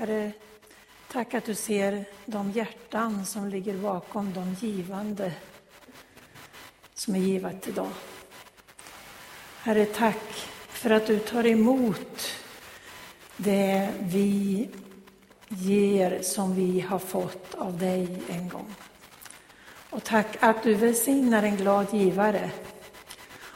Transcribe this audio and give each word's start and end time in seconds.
Herre, 0.00 0.32
tack 1.12 1.34
att 1.34 1.44
du 1.44 1.54
ser 1.54 2.04
de 2.26 2.50
hjärtan 2.50 3.26
som 3.26 3.48
ligger 3.48 3.74
bakom 3.74 4.32
de 4.32 4.54
givande 4.66 5.32
som 6.94 7.14
är 7.14 7.18
givet 7.18 7.68
idag. 7.68 7.90
Herre, 9.62 9.86
tack 9.86 10.48
för 10.68 10.90
att 10.90 11.06
du 11.06 11.18
tar 11.18 11.46
emot 11.46 12.32
det 13.36 13.88
vi 13.98 14.68
ger 15.48 16.22
som 16.22 16.54
vi 16.54 16.80
har 16.80 16.98
fått 16.98 17.54
av 17.54 17.78
dig 17.78 18.22
en 18.28 18.48
gång. 18.48 18.74
Och 19.90 20.04
tack 20.04 20.36
att 20.40 20.62
du 20.62 20.74
välsignar 20.74 21.42
en 21.42 21.56
glad 21.56 21.94
givare. 21.94 22.50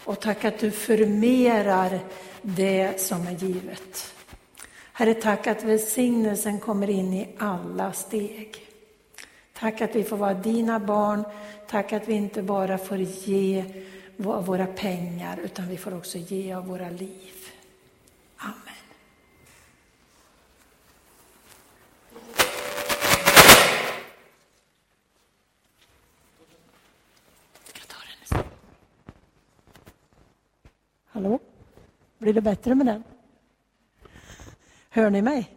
Och 0.05 0.21
tack 0.21 0.45
att 0.45 0.59
du 0.59 0.71
förmerar 0.71 2.01
det 2.43 3.01
som 3.01 3.27
är 3.27 3.33
givet. 3.33 4.14
Herre, 4.97 5.15
tack 5.15 5.47
att 5.47 5.63
välsignelsen 5.65 6.61
kommer 6.61 6.91
in 6.91 7.15
i 7.15 7.29
alla 7.39 7.93
steg. 7.93 8.57
Tack 9.53 9.81
att 9.81 9.95
vi 9.95 10.05
får 10.05 10.17
vara 10.17 10.35
dina 10.35 10.81
barn. 10.81 11.25
Tack 11.69 11.93
att 11.93 12.09
vi 12.09 12.15
inte 12.15 12.43
bara 12.43 12.79
får 12.79 12.99
ge 12.99 13.65
av 14.25 14.47
våra 14.47 14.67
pengar, 14.67 15.39
utan 15.45 15.69
vi 15.69 15.77
får 15.77 15.97
också 15.97 16.19
ge 16.19 16.53
av 16.53 16.67
våra 16.67 16.91
liv. 16.91 17.33
Amen. 18.37 18.55
Hallå? 31.07 31.39
Blir 32.19 32.33
det 32.33 32.41
bättre 32.41 32.75
med 32.75 32.87
den? 32.87 33.05
Hör 34.95 35.11
ni 35.11 35.23
mig? 35.23 35.51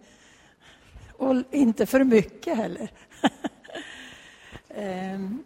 Och 1.12 1.36
inte 1.52 1.86
för 1.86 2.04
mycket 2.04 2.58
heller. 2.58 2.92
Ehm, 4.70 5.44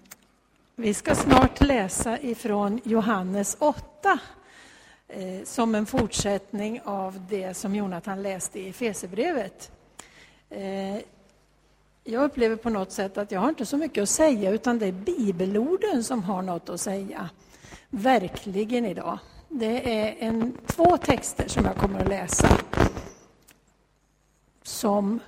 vi 0.75 0.93
ska 0.93 1.15
snart 1.15 1.61
läsa 1.61 2.19
ifrån 2.19 2.79
Johannes 2.83 3.57
8 3.59 4.19
eh, 5.07 5.43
som 5.43 5.75
en 5.75 5.85
fortsättning 5.85 6.81
av 6.81 7.25
det 7.29 7.53
som 7.53 7.75
Jonathan 7.75 8.21
läste 8.23 8.59
i 8.59 8.69
Efesierbrevet. 8.69 9.71
Ehm, 10.49 10.99
jag 12.03 12.23
upplever 12.23 12.55
på 12.55 12.69
något 12.69 12.91
sätt 12.91 13.17
att 13.17 13.31
jag 13.31 13.39
har 13.39 13.49
inte 13.49 13.65
så 13.65 13.77
mycket 13.77 14.01
att 14.01 14.09
säga 14.09 14.51
utan 14.51 14.79
det 14.79 14.85
är 14.85 14.91
bibelorden 14.91 16.03
som 16.03 16.23
har 16.23 16.41
något 16.41 16.69
att 16.69 16.81
säga. 16.81 17.29
Verkligen 17.89 18.85
idag. 18.85 19.19
Det 19.49 20.01
är 20.01 20.15
en, 20.19 20.57
två 20.67 20.97
texter 20.97 21.47
som 21.47 21.65
jag 21.65 21.75
kommer 21.75 21.99
att 21.99 22.09
läsa 22.09 22.57
som... 24.71 25.19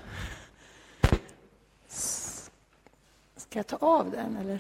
Ska 3.35 3.59
jag 3.59 3.67
ta 3.67 3.75
av 3.75 4.11
den 4.11 4.37
eller? 4.37 4.59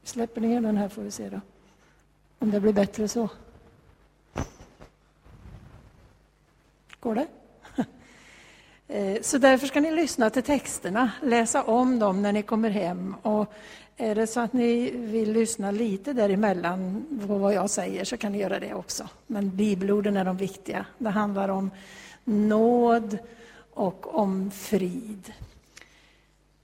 Vi 0.00 0.08
släpper 0.08 0.40
ner 0.40 0.60
den 0.60 0.76
här 0.76 0.88
får 0.88 1.02
vi 1.02 1.10
se 1.10 1.28
då. 1.28 1.40
Om 2.38 2.50
det 2.50 2.60
blir 2.60 2.72
bättre 2.72 3.08
så. 3.08 3.28
Går 7.00 7.14
det? 7.14 7.26
Eh, 8.88 9.22
så 9.22 9.38
därför 9.38 9.66
ska 9.66 9.80
ni 9.80 9.90
lyssna 9.90 10.30
till 10.30 10.42
texterna, 10.42 11.10
läsa 11.22 11.62
om 11.62 11.98
dem 11.98 12.22
när 12.22 12.32
ni 12.32 12.42
kommer 12.42 12.70
hem. 12.70 13.14
Och 13.22 13.52
är 13.96 14.14
det 14.14 14.26
så 14.26 14.40
att 14.40 14.52
ni 14.52 14.90
vill 14.90 15.32
lyssna 15.32 15.70
lite 15.70 16.12
däremellan 16.12 17.04
på 17.26 17.38
vad 17.38 17.54
jag 17.54 17.70
säger 17.70 18.04
så 18.04 18.16
kan 18.16 18.32
ni 18.32 18.38
göra 18.38 18.60
det 18.60 18.74
också. 18.74 19.08
Men 19.26 19.56
bibelorden 19.56 20.16
är 20.16 20.24
de 20.24 20.36
viktiga. 20.36 20.86
Det 20.98 21.10
handlar 21.10 21.48
om 21.48 21.70
nåd 22.24 23.18
och 23.74 24.14
om 24.14 24.50
frid. 24.50 25.32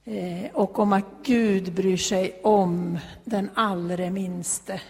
Eh, 0.04 0.50
och 0.52 0.78
om 0.78 0.92
att 0.92 1.04
Gud 1.22 1.72
bryr 1.72 1.96
sig 1.96 2.40
om 2.42 2.98
den 3.24 3.50
allra 3.54 4.10
minste. 4.10 4.80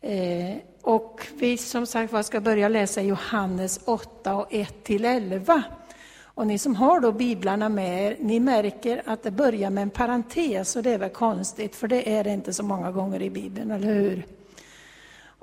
Eh, 0.00 0.56
och 0.82 1.26
vi 1.34 1.58
som 1.58 1.86
sagt 1.86 2.26
ska 2.26 2.40
börja 2.40 2.68
läsa 2.68 3.02
Johannes 3.02 3.80
8 3.84 4.34
och 4.34 4.46
1 4.50 4.84
till 4.84 5.04
11. 5.04 5.62
Och 6.36 6.46
ni 6.46 6.58
som 6.58 6.74
har 6.74 7.00
då 7.00 7.12
biblarna 7.12 7.68
med 7.68 8.06
er, 8.06 8.16
ni 8.20 8.40
märker 8.40 9.02
att 9.06 9.22
det 9.22 9.30
börjar 9.30 9.70
med 9.70 9.82
en 9.82 9.90
parentes 9.90 10.76
och 10.76 10.82
det 10.82 10.90
är 10.90 10.98
väl 10.98 11.10
konstigt 11.10 11.76
för 11.76 11.88
det 11.88 12.12
är 12.12 12.24
det 12.24 12.30
inte 12.30 12.52
så 12.52 12.62
många 12.62 12.92
gånger 12.92 13.22
i 13.22 13.30
Bibeln, 13.30 13.70
eller 13.70 13.94
hur? 13.94 14.26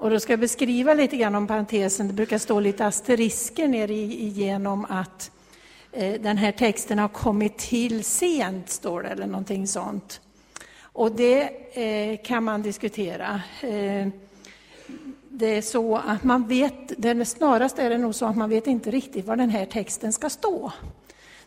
Och 0.04 0.10
då 0.10 0.20
ska 0.20 0.34
jag 0.34 0.40
beskriva 0.40 0.94
lite 0.94 1.18
grann 1.18 1.36
om 1.36 1.48
parentesen. 1.48 2.08
Det 2.08 2.14
brukar 2.14 2.38
stå 2.38 2.60
lite 2.60 2.86
asterisker 2.86 3.68
ner 3.68 3.92
igenom 3.92 4.86
att 4.90 5.32
eh, 5.92 6.22
den 6.22 6.38
här 6.38 6.52
texten 6.52 7.00
har 7.00 7.08
kommit 7.08 7.58
till 7.58 8.04
sent, 8.04 8.70
står 8.70 9.04
det, 9.04 9.10
eller 9.10 9.28
någonting 9.28 9.68
sånt. 9.68 10.22
Och 10.82 11.12
det 11.12 11.42
eh, 11.74 12.26
kan 12.26 12.44
man 12.44 12.62
diskutera. 12.62 13.42
Eh, 13.62 14.08
det 15.30 15.48
är 15.58 15.62
så 15.62 15.98
att 15.98 16.24
man 16.24 16.48
vet, 16.48 17.28
snarast 17.28 17.80
är 17.80 17.90
det 17.90 17.98
nog 17.98 18.16
så 18.16 18.26
att 18.26 18.38
man 18.38 18.50
vet 18.50 18.68
inte 18.68 18.92
riktigt 18.92 19.26
var 19.26 19.36
den 19.36 19.50
här 19.50 19.66
texten 19.66 20.14
ska 20.14 20.30
stå. 20.30 20.72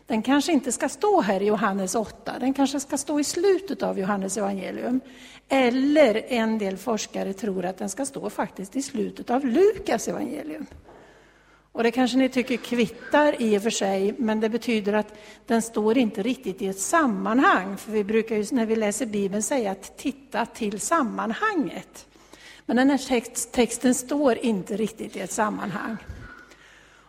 Den 0.07 0.21
kanske 0.21 0.51
inte 0.51 0.71
ska 0.71 0.89
stå 0.89 1.21
här 1.21 1.41
i 1.41 1.45
Johannes 1.45 1.95
8, 1.95 2.39
den 2.39 2.53
kanske 2.53 2.79
ska 2.79 2.97
stå 2.97 3.19
i 3.19 3.23
slutet 3.23 3.83
av 3.83 3.99
Johannes 3.99 4.37
evangelium. 4.37 4.99
Eller 5.49 6.23
en 6.27 6.57
del 6.57 6.77
forskare 6.77 7.33
tror 7.33 7.65
att 7.65 7.77
den 7.77 7.89
ska 7.89 8.05
stå 8.05 8.29
faktiskt 8.29 8.75
i 8.75 8.81
slutet 8.81 9.29
av 9.29 9.45
Lukas 9.45 10.07
evangelium. 10.07 10.65
Och 11.71 11.83
det 11.83 11.91
kanske 11.91 12.17
ni 12.17 12.29
tycker 12.29 12.57
kvittar 12.57 13.41
i 13.41 13.57
och 13.57 13.63
för 13.63 13.69
sig, 13.69 14.15
men 14.17 14.39
det 14.39 14.49
betyder 14.49 14.93
att 14.93 15.13
den 15.45 15.61
står 15.61 15.97
inte 15.97 16.23
riktigt 16.23 16.61
i 16.61 16.67
ett 16.67 16.79
sammanhang. 16.79 17.77
För 17.77 17.91
vi 17.91 18.03
brukar 18.03 18.35
ju 18.35 18.45
när 18.51 18.65
vi 18.65 18.75
läser 18.75 19.05
Bibeln 19.05 19.43
säga 19.43 19.71
att 19.71 19.97
titta 19.97 20.45
till 20.45 20.79
sammanhanget. 20.79 22.05
Men 22.65 22.75
den 22.75 22.89
här 22.89 22.97
text, 22.97 23.51
texten 23.51 23.95
står 23.95 24.37
inte 24.37 24.77
riktigt 24.77 25.15
i 25.15 25.19
ett 25.19 25.31
sammanhang. 25.31 25.97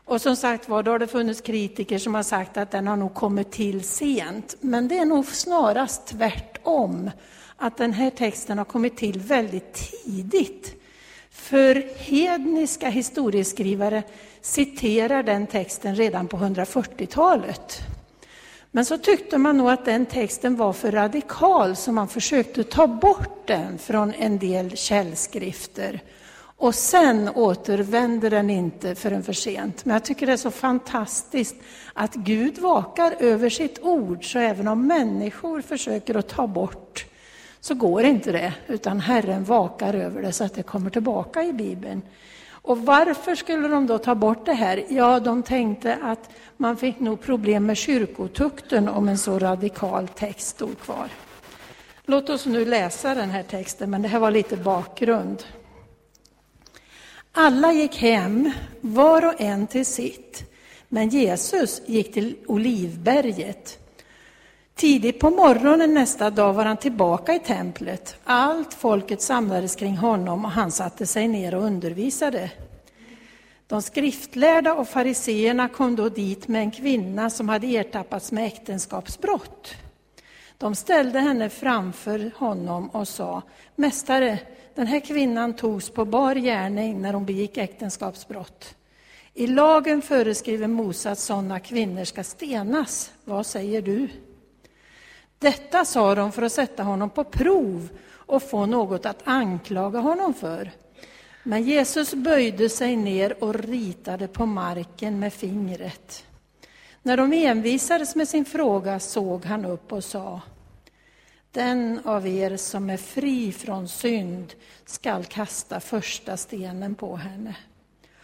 Och 0.09 0.21
som 0.21 0.37
sagt 0.37 0.69
var, 0.69 0.83
då 0.83 0.91
har 0.91 0.99
det 0.99 1.07
funnits 1.07 1.41
kritiker 1.41 1.99
som 1.99 2.15
har 2.15 2.23
sagt 2.23 2.57
att 2.57 2.71
den 2.71 2.87
har 2.87 2.97
nog 2.97 3.15
kommit 3.15 3.51
till 3.51 3.85
sent. 3.85 4.57
Men 4.61 4.89
det 4.89 4.99
är 4.99 5.05
nog 5.05 5.27
snarast 5.27 6.07
tvärtom, 6.07 7.11
att 7.57 7.77
den 7.77 7.93
här 7.93 8.11
texten 8.11 8.59
har 8.59 8.65
kommit 8.65 8.97
till 8.97 9.19
väldigt 9.19 9.75
tidigt. 10.05 10.83
För 11.31 11.75
hedniska 11.97 12.89
historieskrivare 12.89 14.03
citerar 14.41 15.23
den 15.23 15.47
texten 15.47 15.97
redan 15.97 16.29
på 16.29 16.37
140-talet. 16.37 17.79
Men 18.71 18.85
så 18.85 18.99
tyckte 18.99 19.39
man 19.39 19.57
nog 19.57 19.71
att 19.71 19.85
den 19.85 20.07
texten 20.07 20.57
var 20.57 20.73
för 20.73 20.93
radikal 20.93 21.77
så 21.77 21.93
man 21.93 22.09
försökte 22.09 22.65
ta 22.65 22.87
bort 22.87 23.47
den 23.47 23.79
från 23.79 24.15
en 24.15 24.39
del 24.39 24.77
källskrifter. 24.77 26.01
Och 26.61 26.75
sen 26.75 27.29
återvänder 27.35 28.31
den 28.31 28.51
inte 28.51 28.95
förrän 28.95 29.23
för 29.23 29.33
sent. 29.33 29.85
Men 29.85 29.93
jag 29.93 30.05
tycker 30.05 30.27
det 30.27 30.33
är 30.33 30.37
så 30.37 30.51
fantastiskt 30.51 31.57
att 31.93 32.15
Gud 32.15 32.59
vakar 32.59 33.15
över 33.19 33.51
sitt 33.51 33.79
ord, 33.83 34.33
så 34.33 34.39
även 34.39 34.69
om 34.69 34.87
människor 34.87 35.61
försöker 35.61 36.15
att 36.15 36.29
ta 36.29 36.47
bort, 36.47 37.07
så 37.61 37.75
går 37.75 38.05
inte 38.05 38.33
det, 38.33 38.53
utan 38.67 39.01
Herren 39.01 39.45
vakar 39.45 39.95
över 39.95 40.23
det 40.23 40.33
så 40.33 40.45
att 40.45 40.55
det 40.55 40.63
kommer 40.63 40.91
tillbaka 40.91 41.43
i 41.43 41.53
Bibeln. 41.53 42.03
Och 42.51 42.79
varför 42.79 43.35
skulle 43.35 43.69
de 43.69 43.87
då 43.87 43.99
ta 43.99 44.15
bort 44.15 44.47
det 44.47 44.55
här? 44.55 44.85
Ja, 44.89 45.21
de 45.21 45.43
tänkte 45.43 45.99
att 46.03 46.31
man 46.57 46.77
fick 46.77 47.01
nog 47.01 47.21
problem 47.21 47.67
med 47.67 47.77
kyrkotukten 47.77 48.89
om 48.89 49.09
en 49.09 49.19
så 49.19 49.39
radikal 49.39 50.09
text 50.09 50.49
stod 50.49 50.81
kvar. 50.81 51.09
Låt 52.05 52.31
oss 52.31 52.47
nu 52.47 52.65
läsa 52.65 53.15
den 53.15 53.31
här 53.31 53.43
texten, 53.43 53.91
men 53.91 54.03
det 54.03 54.09
här 54.09 54.19
var 54.19 54.31
lite 54.31 54.57
bakgrund. 54.57 55.45
Alla 57.33 57.73
gick 57.73 57.97
hem, 57.97 58.53
var 58.81 59.27
och 59.27 59.41
en 59.41 59.67
till 59.67 59.87
sitt, 59.87 60.51
men 60.89 61.09
Jesus 61.09 61.83
gick 61.87 62.15
till 62.15 62.37
Olivberget. 62.47 63.79
Tidigt 64.75 65.21
på 65.21 65.31
morgonen 65.31 65.95
nästa 65.95 66.31
dag 66.31 66.53
var 66.53 66.65
han 66.65 66.77
tillbaka 66.77 67.35
i 67.35 67.39
templet. 67.39 68.17
Allt 68.25 68.75
folket 68.75 69.23
samlades 69.23 69.77
kring 69.77 69.97
honom 69.97 70.45
och 70.45 70.51
han 70.51 70.71
satte 70.71 71.07
sig 71.07 71.29
ner 71.29 71.55
och 71.55 71.65
undervisade. 71.65 72.51
De 73.67 73.83
skriftlärda 73.83 74.75
och 74.75 74.89
fariseerna 74.89 75.69
kom 75.69 75.97
då 75.97 76.09
dit 76.09 76.49
med 76.49 76.61
en 76.61 76.71
kvinna 76.71 77.31
som 77.31 77.49
hade 77.49 77.67
ertappats 77.67 78.33
med 78.33 78.47
äktenskapsbrott. 78.47 79.75
De 80.59 80.75
ställde 80.75 81.21
henne 81.21 81.49
framför 81.49 82.31
honom 82.37 82.89
och 82.89 83.09
sa, 83.09 83.43
Mästare, 83.77 84.39
den 84.79 84.87
här 84.87 85.01
kvinnan 85.01 85.53
togs 85.53 85.91
på 85.91 86.05
bar 86.05 86.35
gärning 86.35 87.03
när 87.03 87.13
hon 87.13 87.27
begick 87.27 87.57
äktenskapsbrott. 87.57 88.75
I 89.35 89.47
lagen 89.47 90.03
föreskriver 90.03 90.67
Mose 90.67 91.11
att 91.11 91.19
sådana 91.19 91.61
kvinnor 91.61 92.05
ska 92.05 92.25
stenas. 92.25 93.13
Vad 93.25 93.47
säger 93.47 93.83
du? 93.83 94.09
Detta 95.39 95.85
sa 95.85 96.15
de 96.15 96.33
för 96.33 96.43
att 96.43 96.53
sätta 96.53 96.83
honom 96.83 97.11
på 97.11 97.25
prov 97.25 97.89
och 98.11 98.43
få 98.43 98.67
något 98.67 99.07
att 99.07 99.23
anklaga 99.25 99.99
honom 99.99 100.35
för. 100.35 100.71
Men 101.43 101.63
Jesus 101.63 102.15
böjde 102.15 102.69
sig 102.69 102.97
ner 102.97 103.45
och 103.45 103.55
ritade 103.55 104.29
på 104.29 104.47
marken 104.47 105.19
med 105.19 105.33
fingret. 105.33 106.25
När 107.03 107.17
de 107.17 107.33
envisades 107.33 108.17
med 108.17 108.29
sin 108.29 108.45
fråga 108.45 109.01
såg 109.01 109.45
han 109.45 109.65
upp 109.65 109.93
och 109.93 110.05
sa 110.05 110.41
den 111.59 112.01
av 112.05 112.27
er 112.27 112.57
som 112.57 112.91
är 112.91 112.97
fri 112.97 113.53
från 113.53 113.89
synd 113.89 114.55
skall 114.85 115.25
kasta 115.25 115.81
första 115.81 116.37
stenen 116.37 116.95
på 116.95 117.17
henne. 117.17 117.57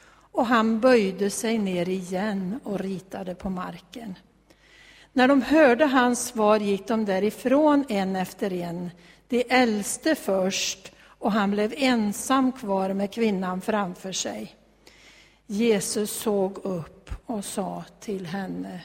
Och 0.07 0.47
han 0.47 0.81
böjde 0.81 1.31
sig 1.31 1.59
ner 1.59 1.89
igen 1.89 2.61
och 2.65 2.81
ritade 2.81 3.35
på 3.35 3.51
marken. 3.51 4.15
När 5.13 5.29
de 5.29 5.43
hörde 5.43 5.85
hans 5.85 6.27
svar 6.27 6.59
gick 6.59 6.89
de 6.89 7.05
därifrån 7.05 7.85
en 7.89 8.17
efter 8.17 8.53
en, 8.53 8.91
de 9.29 9.45
äldste 9.49 10.15
först, 10.15 10.93
och 11.03 11.33
han 11.33 11.51
blev 11.51 11.75
ensam 11.77 12.53
kvar 12.53 12.93
med 12.93 13.13
kvinnan 13.13 13.61
framför 13.61 14.13
sig. 14.13 14.57
Jesus 15.47 16.11
såg 16.11 16.59
upp 16.59 17.11
och 17.27 17.45
sa 17.45 17.85
till 18.01 18.27
henne, 18.27 18.81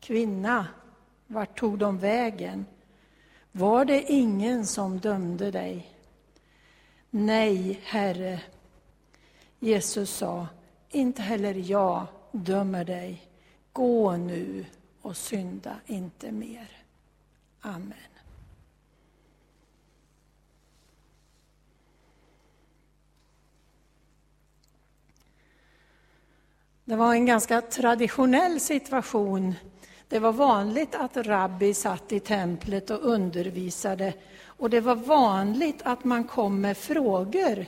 Kvinna, 0.00 0.66
vart 1.26 1.58
tog 1.58 1.78
de 1.78 1.98
vägen? 1.98 2.66
Var 3.52 3.84
det 3.84 4.12
ingen 4.12 4.66
som 4.66 4.98
dömde 4.98 5.50
dig? 5.50 5.94
Nej, 7.10 7.80
Herre. 7.84 8.40
Jesus 9.58 10.10
sa, 10.10 10.46
inte 10.90 11.22
heller 11.22 11.54
jag 11.54 12.06
dömer 12.32 12.84
dig. 12.84 13.28
Gå 13.72 14.16
nu 14.16 14.66
och 15.02 15.16
synda 15.16 15.76
inte 15.86 16.32
mer. 16.32 16.68
Amen. 17.60 17.94
Det 26.84 26.96
var 26.96 27.14
en 27.14 27.26
ganska 27.26 27.60
traditionell 27.60 28.60
situation. 28.60 29.54
Det 30.08 30.18
var 30.18 30.32
vanligt 30.32 30.94
att 30.94 31.16
rabbi 31.16 31.74
satt 31.74 32.12
i 32.12 32.20
templet 32.20 32.90
och 32.90 33.04
undervisade 33.04 34.12
och 34.44 34.70
det 34.70 34.80
var 34.80 34.94
vanligt 34.94 35.80
att 35.82 36.04
man 36.04 36.24
kom 36.24 36.60
med 36.60 36.76
frågor 36.76 37.66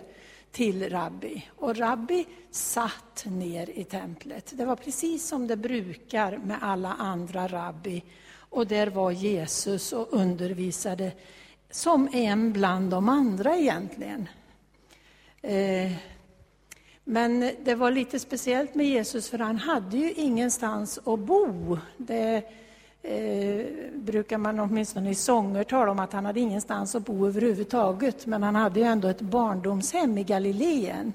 till 0.51 0.91
rabbi. 0.91 1.47
Och 1.57 1.77
rabbi 1.77 2.27
satt 2.51 3.25
ner 3.27 3.71
i 3.71 3.85
templet. 3.85 4.53
Det 4.55 4.65
var 4.65 4.77
precis 4.77 5.29
som 5.29 5.47
det 5.47 5.57
brukar 5.57 6.39
med 6.39 6.59
alla 6.61 6.93
andra 6.93 7.49
rabbi. 7.49 8.03
Och 8.33 8.67
där 8.67 8.87
var 8.87 9.11
Jesus 9.11 9.93
och 9.93 10.09
undervisade 10.11 11.13
som 11.71 12.09
en 12.13 12.53
bland 12.53 12.91
de 12.91 13.09
andra 13.09 13.57
egentligen. 13.57 14.29
Eh, 15.43 15.93
men 17.05 17.53
det 17.65 17.75
var 17.75 17.91
lite 17.91 18.19
speciellt 18.19 18.75
med 18.75 18.87
Jesus 18.87 19.31
för 19.31 19.39
han 19.39 19.57
hade 19.57 19.97
ju 19.97 20.13
ingenstans 20.13 20.99
att 21.05 21.19
bo. 21.19 21.79
Det 21.97 22.43
eh, 23.03 23.67
brukar 23.95 24.39
man 24.39 24.61
åtminstone 24.61 25.11
i 25.11 25.15
sånger 25.15 25.65
tala 25.65 25.91
om 25.91 25.99
att 25.99 26.13
han 26.13 26.27
hade 26.27 26.41
ingenstans 26.41 26.95
att 26.95 27.05
bo 27.05 27.27
överhuvudtaget. 27.27 28.27
Men 28.27 28.43
han 28.43 28.55
hade 28.55 28.81
ju 28.81 28.87
ändå 28.87 29.09
ett 29.09 29.21
barndomshem 29.21 30.19
i 30.19 30.25
Galileen. 30.25 31.13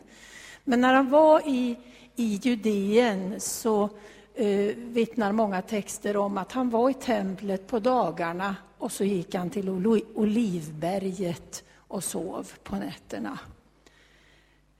Men 0.63 0.81
när 0.81 0.93
han 0.93 1.09
var 1.09 1.47
i, 1.47 1.77
i 2.15 2.39
Judeen 2.43 3.39
så 3.39 3.89
eh, 4.33 4.75
vittnar 4.75 5.31
många 5.31 5.61
texter 5.61 6.17
om 6.17 6.37
att 6.37 6.51
han 6.51 6.69
var 6.69 6.89
i 6.89 6.93
templet 6.93 7.67
på 7.67 7.79
dagarna 7.79 8.55
och 8.77 8.91
så 8.91 9.03
gick 9.03 9.35
han 9.35 9.49
till 9.49 9.69
Olivberget 10.15 11.63
och 11.87 12.03
sov 12.03 12.51
på 12.63 12.75
nätterna. 12.75 13.39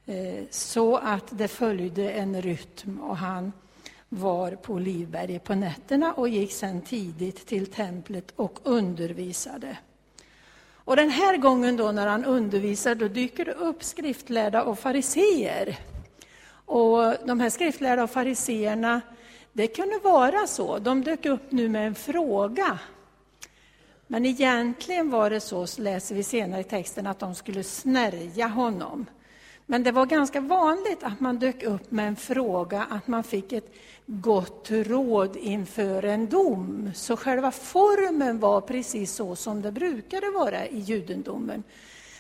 Eh, 0.06 0.44
så 0.50 0.98
att 0.98 1.38
det 1.38 1.48
följde 1.48 2.12
en 2.12 2.42
rytm 2.42 3.02
och 3.02 3.18
han 3.18 3.52
var 4.10 4.52
på 4.52 4.74
Olivberget 4.74 5.44
på 5.44 5.56
nätterna 5.56 6.14
och 6.14 6.30
gick 6.30 6.52
sen 6.52 6.82
tidigt 6.82 7.48
till 7.48 7.68
templet 7.68 8.34
och 8.36 8.60
undervisade. 8.64 9.78
Och 10.74 10.96
den 10.96 11.10
här 11.10 11.38
gången 11.38 11.78
då 11.78 11.92
när 11.92 12.08
han 12.08 12.26
undervisar 12.26 12.96
då 12.96 13.08
dyker 13.08 13.46
det 13.46 13.54
upp 13.54 13.84
skriftlärda 13.84 14.64
och 14.64 14.80
fariseer. 14.80 15.80
Och 16.66 17.16
de 17.26 17.40
här 17.40 17.50
skriftlärda 17.50 18.04
och 18.04 18.12
fariseerna, 18.12 19.02
det 19.54 19.68
kunde 19.68 20.00
vara 20.04 20.48
så, 20.48 20.80
de 20.80 21.04
dök 21.04 21.26
upp 21.26 21.52
nu 21.52 21.70
med 21.70 21.88
en 21.88 21.96
fråga. 21.96 22.80
Men 24.08 24.26
egentligen 24.26 25.10
var 25.10 25.30
det 25.30 25.40
så, 25.40 25.68
så 25.68 25.82
läser 25.82 26.16
vi 26.16 26.24
senare 26.24 26.62
i 26.62 26.64
texten, 26.64 27.08
att 27.08 27.20
de 27.20 27.36
skulle 27.36 27.64
snärja 27.64 28.48
honom. 28.48 29.06
Men 29.66 29.84
det 29.84 29.92
var 29.92 30.06
ganska 30.06 30.42
vanligt 30.42 31.04
att 31.04 31.20
man 31.20 31.40
dök 31.40 31.64
upp 31.64 31.92
med 31.92 32.08
en 32.08 32.16
fråga, 32.16 32.88
att 32.90 33.08
man 33.08 33.24
fick 33.24 33.54
ett 33.54 33.74
gott 34.06 34.68
råd 34.70 35.38
inför 35.38 36.06
en 36.06 36.28
dom. 36.28 36.92
Så 36.96 37.18
själva 37.18 37.52
formen 37.52 38.40
var 38.40 38.62
precis 38.62 39.12
så 39.12 39.36
som 39.36 39.62
det 39.62 39.72
brukade 39.72 40.30
vara 40.30 40.68
i 40.68 40.80
judendomen. 40.80 41.64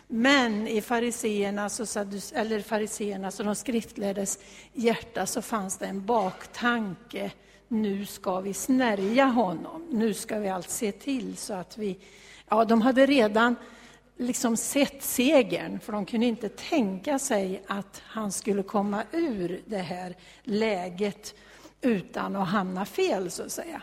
Men 0.07 0.67
i 0.67 0.81
fariseernas, 0.81 1.97
eller 2.33 2.61
fariseernas 2.61 3.39
och 3.39 3.45
de 3.45 3.55
skriftlärdes 3.55 4.39
hjärta 4.73 5.25
så 5.25 5.41
fanns 5.41 5.77
det 5.77 5.85
en 5.85 6.05
baktanke. 6.05 7.31
Nu 7.67 8.05
ska 8.05 8.39
vi 8.39 8.53
snärja 8.53 9.25
honom. 9.25 9.87
Nu 9.89 10.13
ska 10.13 10.39
vi 10.39 10.49
allt 10.49 10.69
se 10.69 10.91
till 10.91 11.37
så 11.37 11.53
att 11.53 11.77
vi... 11.77 11.97
Ja, 12.49 12.65
de 12.65 12.81
hade 12.81 13.05
redan 13.05 13.55
liksom 14.17 14.57
sett 14.57 15.03
segern, 15.03 15.79
för 15.79 15.93
de 15.93 16.05
kunde 16.05 16.25
inte 16.25 16.49
tänka 16.49 17.19
sig 17.19 17.63
att 17.67 18.01
han 18.05 18.31
skulle 18.31 18.63
komma 18.63 19.03
ur 19.11 19.61
det 19.65 19.77
här 19.77 20.15
läget 20.43 21.35
utan 21.81 22.35
att 22.35 22.47
hamna 22.47 22.85
fel, 22.85 23.31
så 23.31 23.43
att 23.43 23.51
säga. 23.51 23.81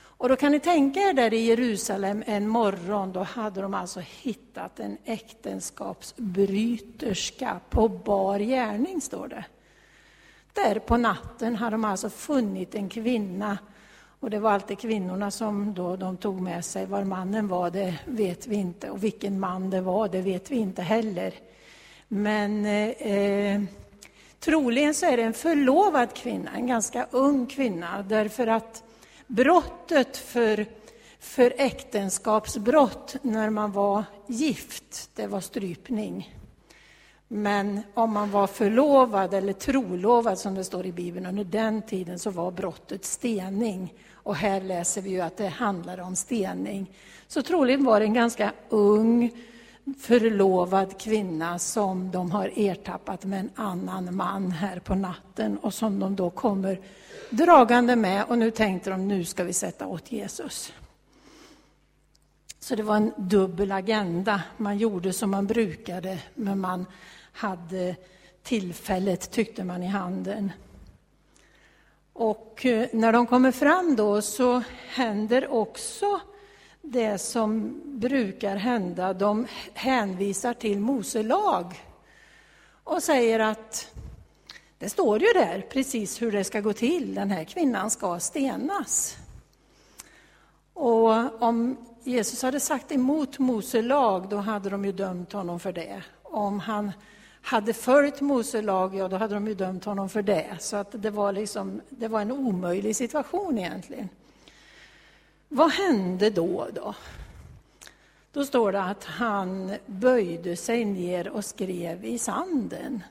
Och 0.00 0.28
då 0.28 0.36
kan 0.36 0.52
ni 0.52 0.60
tänka 0.60 1.00
er 1.00 1.12
där 1.12 1.34
i 1.34 1.46
Jerusalem 1.46 2.22
en 2.26 2.48
morgon, 2.48 3.12
då 3.12 3.22
hade 3.22 3.60
de 3.60 3.74
alltså 3.74 4.00
hittat 4.00 4.80
en 4.80 4.98
äktenskapsbryterska 5.04 7.60
på 7.70 7.88
bar 7.88 8.38
gärning, 8.38 9.00
står 9.00 9.28
det. 9.28 9.44
Där 10.52 10.78
på 10.78 10.96
natten 10.96 11.56
hade 11.56 11.74
de 11.74 11.84
alltså 11.84 12.10
funnit 12.10 12.74
en 12.74 12.88
kvinna 12.88 13.58
och 14.20 14.30
det 14.30 14.38
var 14.38 14.50
alltid 14.50 14.78
kvinnorna 14.78 15.30
som 15.30 15.74
då 15.74 15.96
de 15.96 16.16
tog 16.16 16.40
med 16.40 16.64
sig. 16.64 16.86
Var 16.86 17.04
mannen 17.04 17.48
var, 17.48 17.70
det 17.70 17.94
vet 18.04 18.46
vi 18.46 18.56
inte. 18.56 18.90
Och 18.90 19.04
vilken 19.04 19.40
man 19.40 19.70
det 19.70 19.80
var, 19.80 20.08
det 20.08 20.20
vet 20.20 20.50
vi 20.50 20.56
inte 20.56 20.82
heller. 20.82 21.34
Men 22.08 22.64
eh, 22.64 22.88
eh 22.88 23.62
troligen 24.40 24.94
så 24.94 25.06
är 25.06 25.16
det 25.16 25.22
en 25.22 25.34
förlovad 25.34 26.14
kvinna, 26.14 26.50
en 26.56 26.66
ganska 26.66 27.06
ung 27.10 27.46
kvinna. 27.46 28.02
Därför 28.02 28.46
att 28.46 28.82
brottet 29.26 30.16
för, 30.16 30.66
för 31.18 31.54
äktenskapsbrott 31.56 33.16
när 33.22 33.50
man 33.50 33.72
var 33.72 34.04
gift, 34.26 35.10
det 35.14 35.26
var 35.26 35.40
strypning. 35.40 36.37
Men 37.28 37.80
om 37.94 38.12
man 38.12 38.30
var 38.30 38.46
förlovad 38.46 39.34
eller 39.34 39.52
trolovad, 39.52 40.38
som 40.38 40.54
det 40.54 40.64
står 40.64 40.86
i 40.86 40.92
Bibeln, 40.92 41.26
under 41.26 41.44
den 41.44 41.82
tiden 41.82 42.18
så 42.18 42.30
var 42.30 42.50
brottet 42.50 43.04
stening. 43.04 43.94
Och 44.12 44.36
här 44.36 44.60
läser 44.60 45.02
vi 45.02 45.10
ju 45.10 45.20
att 45.20 45.36
det 45.36 45.48
handlar 45.48 46.00
om 46.00 46.16
stening. 46.16 46.90
Så 47.26 47.42
troligen 47.42 47.84
var 47.84 48.00
det 48.00 48.06
en 48.06 48.14
ganska 48.14 48.52
ung 48.68 49.30
förlovad 49.98 51.00
kvinna 51.00 51.58
som 51.58 52.10
de 52.10 52.30
har 52.30 52.52
ertappat 52.56 53.24
med 53.24 53.40
en 53.40 53.50
annan 53.54 54.16
man 54.16 54.50
här 54.50 54.78
på 54.78 54.94
natten 54.94 55.58
och 55.58 55.74
som 55.74 55.98
de 55.98 56.16
då 56.16 56.30
kommer 56.30 56.80
dragande 57.30 57.96
med 57.96 58.24
och 58.24 58.38
nu 58.38 58.50
tänkte 58.50 58.90
de 58.90 59.08
nu 59.08 59.24
ska 59.24 59.44
vi 59.44 59.52
sätta 59.52 59.86
åt 59.86 60.12
Jesus. 60.12 60.72
Så 62.60 62.76
det 62.76 62.82
var 62.82 62.96
en 62.96 63.12
dubbel 63.16 63.72
agenda. 63.72 64.42
Man 64.56 64.78
gjorde 64.78 65.12
som 65.12 65.30
man 65.30 65.46
brukade 65.46 66.18
men 66.34 66.60
man 66.60 66.86
hade 67.38 67.96
tillfället, 68.42 69.30
tyckte 69.30 69.64
man, 69.64 69.82
i 69.82 69.86
handen. 69.86 70.52
Och 72.12 72.66
eh, 72.66 72.88
när 72.92 73.12
de 73.12 73.26
kommer 73.26 73.52
fram 73.52 73.96
då 73.96 74.22
så 74.22 74.62
händer 74.88 75.52
också 75.52 76.20
det 76.82 77.18
som 77.18 77.80
brukar 77.84 78.56
hända. 78.56 79.12
De 79.12 79.46
hänvisar 79.74 80.54
till 80.54 80.80
Mose 80.80 81.22
lag 81.22 81.84
och 82.84 83.02
säger 83.02 83.40
att 83.40 83.94
det 84.78 84.90
står 84.90 85.20
ju 85.20 85.26
där 85.26 85.66
precis 85.70 86.22
hur 86.22 86.32
det 86.32 86.44
ska 86.44 86.60
gå 86.60 86.72
till. 86.72 87.14
Den 87.14 87.30
här 87.30 87.44
kvinnan 87.44 87.90
ska 87.90 88.20
stenas. 88.20 89.16
Och 90.72 91.42
om 91.42 91.76
Jesus 92.04 92.42
hade 92.42 92.60
sagt 92.60 92.92
emot 92.92 93.38
Mose 93.38 93.82
lag, 93.82 94.28
då 94.28 94.36
hade 94.36 94.70
de 94.70 94.84
ju 94.84 94.92
dömt 94.92 95.32
honom 95.32 95.60
för 95.60 95.72
det. 95.72 96.02
Om 96.22 96.60
han 96.60 96.92
hade 97.42 97.72
följt 97.72 98.20
Mose 98.20 98.62
lag, 98.62 98.94
ja 98.94 99.08
då 99.08 99.16
hade 99.16 99.34
de 99.34 99.46
ju 99.46 99.54
dömt 99.54 99.84
honom 99.84 100.08
för 100.08 100.22
det. 100.22 100.56
Så 100.60 100.76
att 100.76 101.02
det, 101.02 101.10
var 101.10 101.32
liksom, 101.32 101.80
det 101.88 102.08
var 102.08 102.20
en 102.20 102.32
omöjlig 102.32 102.96
situation 102.96 103.58
egentligen. 103.58 104.08
Vad 105.48 105.70
hände 105.70 106.30
då? 106.30 106.66
Då, 106.74 106.94
då 108.32 108.44
står 108.44 108.72
det 108.72 108.82
att 108.82 109.04
han 109.04 109.74
böjde 109.86 110.56
sig 110.56 110.84
ner 110.84 111.28
och 111.28 111.44
skrev 111.44 112.04
i 112.04 112.18
sanden. 112.18 113.02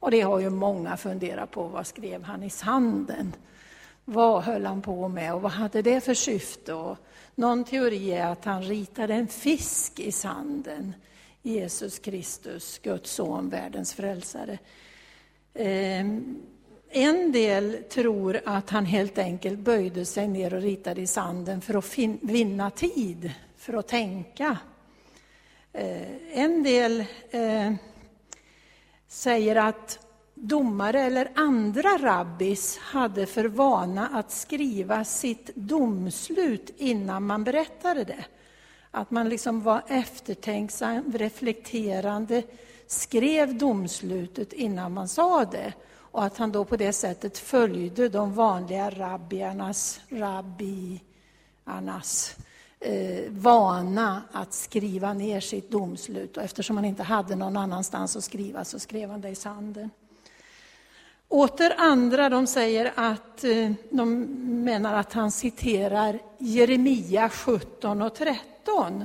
Och 0.00 0.10
det 0.10 0.20
har 0.20 0.38
ju 0.38 0.50
många 0.50 0.96
funderat 0.96 1.50
på, 1.50 1.62
vad 1.62 1.86
skrev 1.86 2.22
han 2.22 2.42
i 2.42 2.50
sanden? 2.50 3.32
Vad 4.04 4.42
höll 4.42 4.66
han 4.66 4.82
på 4.82 5.08
med 5.08 5.34
och 5.34 5.42
vad 5.42 5.52
hade 5.52 5.82
det 5.82 6.00
för 6.00 6.14
syfte? 6.14 6.74
Och 6.74 6.96
någon 7.34 7.64
teori 7.64 8.12
är 8.12 8.26
att 8.26 8.44
han 8.44 8.62
ritade 8.62 9.14
en 9.14 9.28
fisk 9.28 10.00
i 10.00 10.12
sanden. 10.12 10.94
Jesus 11.42 11.98
Kristus, 11.98 12.78
Guds 12.78 13.10
son, 13.10 13.48
världens 13.48 13.94
frälsare. 13.94 14.58
Ehm, 15.54 16.42
en 16.90 17.32
del 17.32 17.82
tror 17.90 18.40
att 18.44 18.70
han 18.70 18.84
helt 18.84 19.18
enkelt 19.18 19.58
böjde 19.58 20.04
sig 20.04 20.28
ner 20.28 20.54
och 20.54 20.62
ritade 20.62 21.00
i 21.00 21.06
sanden 21.06 21.60
för 21.60 21.74
att 21.74 21.98
vinna 22.20 22.70
tid, 22.70 23.32
för 23.56 23.74
att 23.74 23.88
tänka. 23.88 24.58
Eh, 25.72 26.38
en 26.38 26.62
del 26.62 27.04
eh, 27.30 27.72
säger 29.08 29.56
att 29.56 29.98
domare 30.34 31.00
eller 31.00 31.30
andra 31.34 31.98
rabbis 31.98 32.78
hade 32.78 33.26
för 33.26 33.44
vana 33.44 34.08
att 34.08 34.30
skriva 34.30 35.04
sitt 35.04 35.50
domslut 35.54 36.74
innan 36.76 37.26
man 37.26 37.44
berättade 37.44 38.04
det. 38.04 38.24
Att 38.98 39.10
man 39.10 39.28
liksom 39.28 39.62
var 39.62 39.82
eftertänksam, 39.86 41.12
reflekterande, 41.12 42.42
skrev 42.86 43.58
domslutet 43.58 44.52
innan 44.52 44.92
man 44.92 45.08
sa 45.08 45.44
det. 45.44 45.72
Och 45.94 46.24
att 46.24 46.38
han 46.38 46.52
då 46.52 46.64
på 46.64 46.76
det 46.76 46.92
sättet 46.92 47.38
följde 47.38 48.08
de 48.08 48.34
vanliga 48.34 48.90
rabbiernas, 48.90 50.00
rabbiernas 50.08 50.96
eh, 52.80 53.30
vana 53.30 54.22
att 54.32 54.54
skriva 54.54 55.12
ner 55.12 55.40
sitt 55.40 55.70
domslut. 55.70 56.36
Och 56.36 56.42
eftersom 56.42 56.76
han 56.76 56.84
inte 56.84 57.02
hade 57.02 57.36
någon 57.36 57.56
annanstans 57.56 58.16
att 58.16 58.24
skriva 58.24 58.64
så 58.64 58.78
skrev 58.78 59.10
han 59.10 59.20
det 59.20 59.28
i 59.28 59.34
sanden. 59.34 59.90
Åter 61.28 61.74
andra 61.78 62.28
de 62.28 62.46
säger 62.46 62.92
att 62.94 63.44
eh, 63.44 63.70
de 63.90 64.20
menar 64.64 64.94
att 64.94 65.12
han 65.12 65.30
citerar 65.30 66.18
Jeremia 66.38 67.28
17 67.28 68.02
och 68.02 68.14
13 68.14 69.04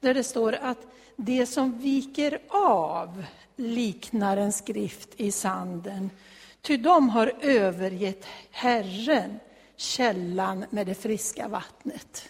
där 0.00 0.14
det 0.14 0.24
står 0.24 0.52
att 0.52 0.78
det 1.16 1.46
som 1.46 1.78
viker 1.78 2.38
av 2.48 3.24
liknar 3.56 4.36
en 4.36 4.52
skrift 4.52 5.08
i 5.16 5.32
sanden. 5.32 6.10
Ty 6.62 6.76
de 6.76 7.08
har 7.08 7.32
övergett 7.40 8.26
Herren, 8.50 9.40
källan 9.76 10.64
med 10.70 10.86
det 10.86 10.94
friska 10.94 11.48
vattnet. 11.48 12.28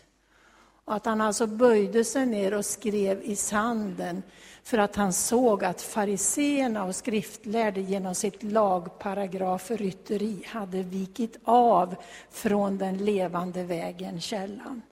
Och 0.84 0.94
att 0.94 1.06
han 1.06 1.20
alltså 1.20 1.46
böjde 1.46 2.04
sig 2.04 2.26
ner 2.26 2.54
och 2.54 2.64
skrev 2.64 3.22
i 3.22 3.36
sanden 3.36 4.22
för 4.68 4.78
att 4.78 4.96
han 4.96 5.12
såg 5.12 5.64
att 5.64 5.82
fariseerna 5.82 6.84
och 6.84 6.94
skriftlärde 6.94 7.80
genom 7.80 8.14
sitt 8.14 8.42
lagparagrafrytteri 8.42 10.44
hade 10.46 10.82
vikit 10.82 11.38
av 11.44 11.94
från 12.30 12.78
den 12.78 12.98
levande 12.98 13.64
vägen, 13.64 14.20
källan. 14.20 14.82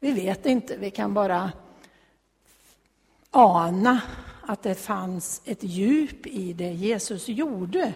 Vi 0.00 0.12
vet 0.12 0.46
inte, 0.46 0.76
vi 0.76 0.90
kan 0.90 1.14
bara 1.14 1.52
ana 3.30 4.00
att 4.46 4.62
det 4.62 4.74
fanns 4.74 5.42
ett 5.44 5.62
djup 5.62 6.26
i 6.26 6.52
det 6.52 6.72
Jesus 6.72 7.28
gjorde. 7.28 7.94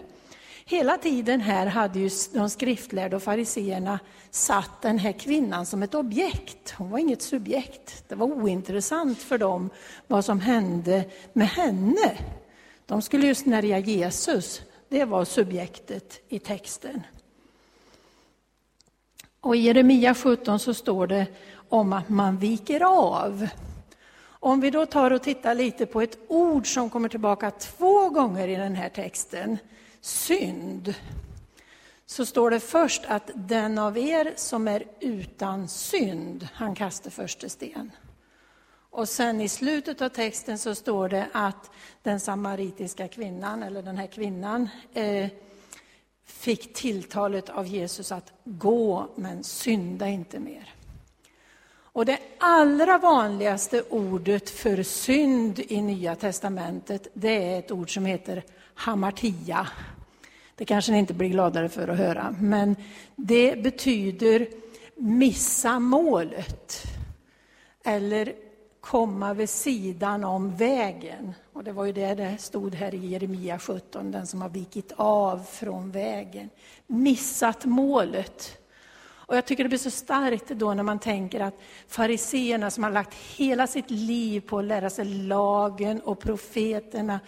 Hela 0.69 0.97
tiden 0.97 1.41
här 1.41 1.65
hade 1.65 1.99
ju 1.99 2.09
de 2.33 2.49
skriftlärda 2.49 3.15
och 3.15 3.23
fariseerna 3.23 3.99
satt 4.31 4.81
den 4.81 4.99
här 4.99 5.11
kvinnan 5.11 5.65
som 5.65 5.83
ett 5.83 5.95
objekt. 5.95 6.71
Hon 6.77 6.89
var 6.89 6.99
inget 6.99 7.21
subjekt. 7.21 8.03
Det 8.07 8.15
var 8.15 8.27
ointressant 8.27 9.17
för 9.17 9.37
dem 9.37 9.69
vad 10.07 10.25
som 10.25 10.39
hände 10.39 11.05
med 11.33 11.47
henne. 11.47 12.17
De 12.85 13.01
skulle 13.01 13.27
ju 13.27 13.35
snärja 13.35 13.79
Jesus. 13.79 14.61
Det 14.89 15.05
var 15.05 15.25
subjektet 15.25 16.21
i 16.29 16.39
texten. 16.39 17.01
Och 19.41 19.55
I 19.55 19.59
Jeremia 19.59 20.15
17 20.15 20.59
så 20.59 20.73
står 20.73 21.07
det 21.07 21.27
om 21.69 21.93
att 21.93 22.09
man 22.09 22.37
viker 22.37 22.81
av. 22.83 23.47
Om 24.25 24.61
vi 24.61 24.69
då 24.69 24.85
tar 24.85 25.11
och 25.11 25.23
tittar 25.23 25.55
lite 25.55 25.85
på 25.85 26.01
ett 26.01 26.17
ord 26.27 26.73
som 26.73 26.89
kommer 26.89 27.09
tillbaka 27.09 27.51
två 27.51 28.09
gånger 28.09 28.47
i 28.47 28.55
den 28.55 28.75
här 28.75 28.89
texten, 28.89 29.57
synd, 30.07 30.93
så 32.05 32.25
står 32.25 32.49
det 32.49 32.59
först 32.59 33.05
att 33.07 33.31
den 33.35 33.77
av 33.77 33.97
er 33.97 34.33
som 34.35 34.67
är 34.67 34.83
utan 34.99 35.67
synd, 35.67 36.47
han 36.53 36.75
kastar 36.75 37.09
första 37.11 37.49
sten. 37.49 37.91
Och 38.89 39.09
sen 39.09 39.41
i 39.41 39.49
slutet 39.49 40.01
av 40.01 40.09
texten 40.09 40.57
så 40.57 40.75
står 40.75 41.09
det 41.09 41.27
att 41.31 41.71
den 42.03 42.19
samaritiska 42.19 43.07
kvinnan, 43.07 43.63
eller 43.63 43.81
den 43.81 43.97
här 43.97 44.07
kvinnan, 44.07 44.69
eh, 44.93 45.29
fick 46.25 46.73
tilltalet 46.73 47.49
av 47.49 47.67
Jesus 47.67 48.11
att 48.11 48.33
gå, 48.43 49.09
men 49.15 49.43
synda 49.43 50.07
inte 50.07 50.39
mer. 50.39 50.73
Och 51.69 52.05
det 52.05 52.19
allra 52.37 52.97
vanligaste 52.97 53.83
ordet 53.89 54.49
för 54.49 54.83
synd 54.83 55.59
i 55.59 55.81
Nya 55.81 56.15
testamentet, 56.15 57.07
det 57.13 57.53
är 57.53 57.59
ett 57.59 57.71
ord 57.71 57.93
som 57.93 58.05
heter 58.05 58.43
hamartia. 58.73 59.67
Det 60.57 60.65
kanske 60.65 60.91
ni 60.91 60.97
inte 60.97 61.13
blir 61.13 61.29
gladare 61.29 61.69
för 61.69 61.87
att 61.87 61.97
höra, 61.97 62.35
men 62.39 62.75
det 63.15 63.63
betyder 63.63 64.47
missa 64.95 65.79
målet. 65.79 66.83
Eller 67.83 68.33
komma 68.81 69.33
vid 69.33 69.49
sidan 69.49 70.23
om 70.23 70.55
vägen. 70.55 71.33
Och 71.53 71.63
det 71.63 71.71
var 71.71 71.85
ju 71.85 71.91
det 71.91 72.15
det 72.15 72.37
stod 72.39 72.75
här 72.75 72.95
i 72.95 73.07
Jeremia 73.07 73.59
17, 73.59 74.11
den 74.11 74.27
som 74.27 74.41
har 74.41 74.49
vikit 74.49 74.91
av 74.95 75.43
från 75.51 75.91
vägen. 75.91 76.49
Missat 76.87 77.65
målet. 77.65 78.57
Och 79.07 79.37
jag 79.37 79.45
tycker 79.45 79.63
det 79.63 79.69
blir 79.69 79.79
så 79.79 79.91
starkt 79.91 80.49
då 80.49 80.73
när 80.73 80.83
man 80.83 80.99
tänker 80.99 81.39
att 81.39 81.59
fariseerna 81.87 82.71
som 82.71 82.83
har 82.83 82.91
lagt 82.91 83.13
hela 83.13 83.67
sitt 83.67 83.91
liv 83.91 84.41
på 84.41 84.59
att 84.59 84.65
lära 84.65 84.89
sig 84.89 85.05
lagen 85.05 86.01
och 86.01 86.19
profeterna 86.19 87.19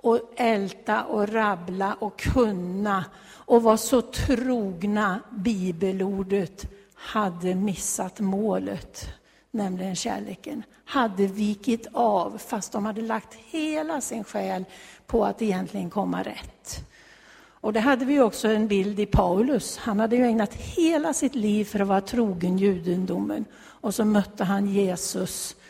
och 0.00 0.20
älta 0.36 1.04
och 1.04 1.28
rabbla 1.28 1.94
och 1.94 2.18
kunna 2.18 3.04
och 3.30 3.62
var 3.62 3.76
så 3.76 4.02
trogna 4.02 5.20
bibelordet 5.30 6.66
hade 6.94 7.54
missat 7.54 8.20
målet, 8.20 9.08
nämligen 9.50 9.96
kärleken. 9.96 10.62
Hade 10.84 11.26
vikit 11.26 11.86
av 11.92 12.38
fast 12.38 12.72
de 12.72 12.86
hade 12.86 13.02
lagt 13.02 13.34
hela 13.34 14.00
sin 14.00 14.24
själ 14.24 14.64
på 15.06 15.24
att 15.24 15.42
egentligen 15.42 15.90
komma 15.90 16.22
rätt. 16.22 16.88
Och 17.60 17.72
det 17.72 17.80
hade 17.80 18.04
vi 18.04 18.20
också 18.20 18.48
en 18.48 18.68
bild 18.68 19.00
i 19.00 19.06
Paulus. 19.06 19.78
Han 19.78 20.00
hade 20.00 20.16
ju 20.16 20.24
ägnat 20.24 20.54
hela 20.54 21.12
sitt 21.12 21.34
liv 21.34 21.64
för 21.64 21.80
att 21.80 21.88
vara 21.88 22.00
trogen 22.00 22.58
judendomen. 22.58 23.44
Och 23.58 23.94
så 23.94 24.04
mötte 24.04 24.44
han 24.44 24.66
Jesus 24.66 25.52
eh, 25.52 25.67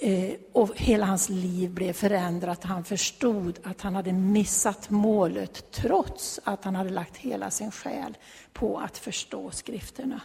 Eh, 0.00 0.34
och 0.52 0.70
hela 0.76 1.06
hans 1.06 1.28
liv 1.28 1.70
blev 1.70 1.92
förändrat. 1.92 2.64
Han 2.64 2.84
förstod 2.84 3.58
att 3.62 3.80
han 3.80 3.94
hade 3.94 4.12
missat 4.12 4.90
målet 4.90 5.70
trots 5.70 6.40
att 6.44 6.64
han 6.64 6.74
hade 6.74 6.90
lagt 6.90 7.16
hela 7.16 7.50
sin 7.50 7.70
själ 7.70 8.16
på 8.52 8.78
att 8.78 8.98
förstå 8.98 9.50
skrifterna. 9.50 10.20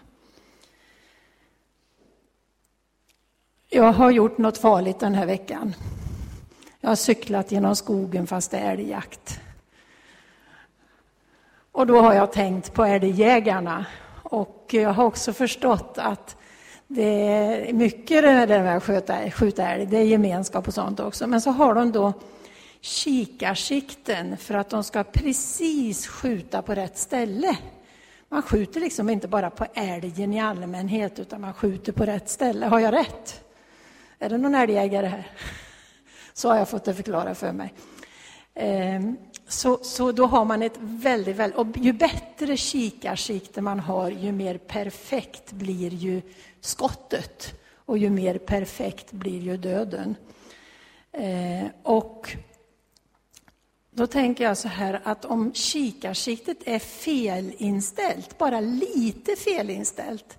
Jag 3.70 3.94
har 3.94 4.12
gjort 4.12 4.38
något 4.38 4.58
farligt 4.58 5.00
den 5.00 5.16
här 5.16 5.26
veckan. 5.26 5.76
Jag 6.80 6.90
har 6.90 6.96
cyklat 6.96 7.52
genom 7.52 7.76
skogen 7.76 8.28
fast 8.28 8.52
det 8.52 8.58
är 8.58 8.72
älgjakt. 8.72 9.40
Och 11.72 11.88
då 11.88 12.02
har 12.02 12.14
jag 12.14 12.32
tänkt 12.32 12.74
på 12.74 12.86
älgjägarna. 12.86 13.86
Och 14.24 14.68
jag 14.72 14.94
har 14.94 15.06
också 15.06 15.34
förstått 15.34 15.98
att 15.98 16.38
det 16.96 17.28
är 17.28 17.74
mycket 17.74 18.24
det 18.24 18.46
där 18.46 18.64
med 18.64 18.78
att 18.78 18.84
skjuta, 18.84 19.32
skjuta 19.32 19.70
älg, 19.70 19.86
det 19.86 19.98
är 19.98 20.04
gemenskap 20.04 20.68
och 20.68 20.74
sånt 20.74 21.00
också. 21.00 21.28
Men 21.28 21.42
så 21.42 21.52
har 21.52 21.74
de 21.74 21.92
då 21.92 22.14
kikarsikten 22.82 24.38
för 24.38 24.54
att 24.54 24.70
de 24.70 24.84
ska 24.84 25.04
precis 25.04 26.08
skjuta 26.08 26.62
på 26.62 26.76
rätt 26.76 26.98
ställe. 26.98 27.58
Man 28.30 28.42
skjuter 28.42 28.80
liksom 28.80 29.10
inte 29.10 29.28
bara 29.28 29.50
på 29.50 29.66
älgen 29.74 30.34
i 30.34 30.42
allmänhet, 30.42 31.20
utan 31.20 31.42
man 31.42 31.54
skjuter 31.54 31.92
på 31.92 32.06
rätt 32.06 32.30
ställe. 32.30 32.66
Har 32.66 32.80
jag 32.80 32.94
rätt? 32.94 33.44
Är 34.20 34.30
det 34.30 34.38
någon 34.38 34.56
älgjägare 34.56 35.08
här? 35.08 35.28
Så 36.34 36.50
har 36.50 36.58
jag 36.58 36.70
fått 36.70 36.86
det 36.86 36.94
förklarat 36.94 37.38
för 37.38 37.52
mig. 37.52 37.74
Ehm, 38.56 39.18
så, 39.48 39.80
så 39.84 40.12
då 40.12 40.26
har 40.26 40.46
man 40.46 40.62
ett 40.62 40.78
väldigt, 40.80 41.36
väldigt... 41.36 41.58
Och 41.58 41.68
ju 41.78 41.94
bättre 41.94 42.58
kikarsikte 42.58 43.62
man 43.62 43.80
har, 43.80 44.10
ju 44.10 44.32
mer 44.32 44.58
perfekt 44.58 45.52
blir 45.52 45.94
ju 45.94 46.22
skottet. 46.62 47.60
Och 47.86 47.98
ju 47.98 48.10
mer 48.10 48.38
perfekt 48.38 49.12
blir 49.12 49.42
ju 49.42 49.58
döden. 49.58 50.16
Ehm, 51.12 51.68
och 51.84 52.36
då 53.92 54.08
tänker 54.08 54.44
jag 54.44 54.58
så 54.58 54.68
här 54.68 55.02
att 55.04 55.26
om 55.26 55.54
kikarsiktet 55.54 56.58
är 56.66 56.80
felinställt, 56.80 58.38
bara 58.38 58.60
lite 58.60 59.36
felinställt, 59.36 60.38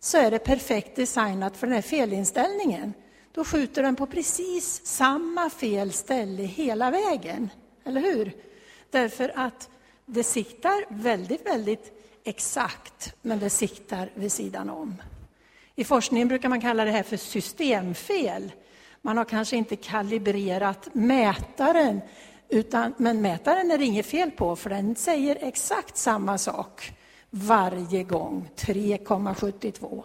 så 0.00 0.18
är 0.18 0.30
det 0.30 0.38
perfekt 0.38 0.96
designat 0.96 1.56
för 1.56 1.66
den 1.66 1.74
här 1.74 1.82
felinställningen. 1.82 2.92
Då 3.38 3.44
skjuter 3.44 3.82
den 3.82 3.96
på 3.96 4.06
precis 4.06 4.86
samma 4.86 5.50
fel 5.50 5.92
ställe 5.92 6.42
hela 6.42 6.90
vägen. 6.90 7.50
Eller 7.84 8.00
hur? 8.00 8.32
Därför 8.90 9.32
att 9.34 9.68
det 10.06 10.24
siktar 10.24 10.84
väldigt, 10.88 11.46
väldigt 11.46 11.92
exakt, 12.24 13.14
men 13.22 13.38
det 13.38 13.50
siktar 13.50 14.10
vid 14.14 14.32
sidan 14.32 14.70
om. 14.70 14.94
I 15.74 15.84
forskningen 15.84 16.28
brukar 16.28 16.48
man 16.48 16.60
kalla 16.60 16.84
det 16.84 16.90
här 16.90 17.02
för 17.02 17.16
systemfel. 17.16 18.52
Man 19.02 19.16
har 19.16 19.24
kanske 19.24 19.56
inte 19.56 19.76
kalibrerat 19.76 20.88
mätaren, 20.92 22.00
utan, 22.48 22.94
men 22.96 23.22
mätaren 23.22 23.70
är 23.70 23.78
det 23.78 23.84
inget 23.84 24.06
fel 24.06 24.30
på, 24.30 24.56
för 24.56 24.70
den 24.70 24.94
säger 24.94 25.38
exakt 25.40 25.96
samma 25.96 26.38
sak 26.38 26.92
varje 27.30 28.02
gång, 28.02 28.50
3,72. 28.56 30.04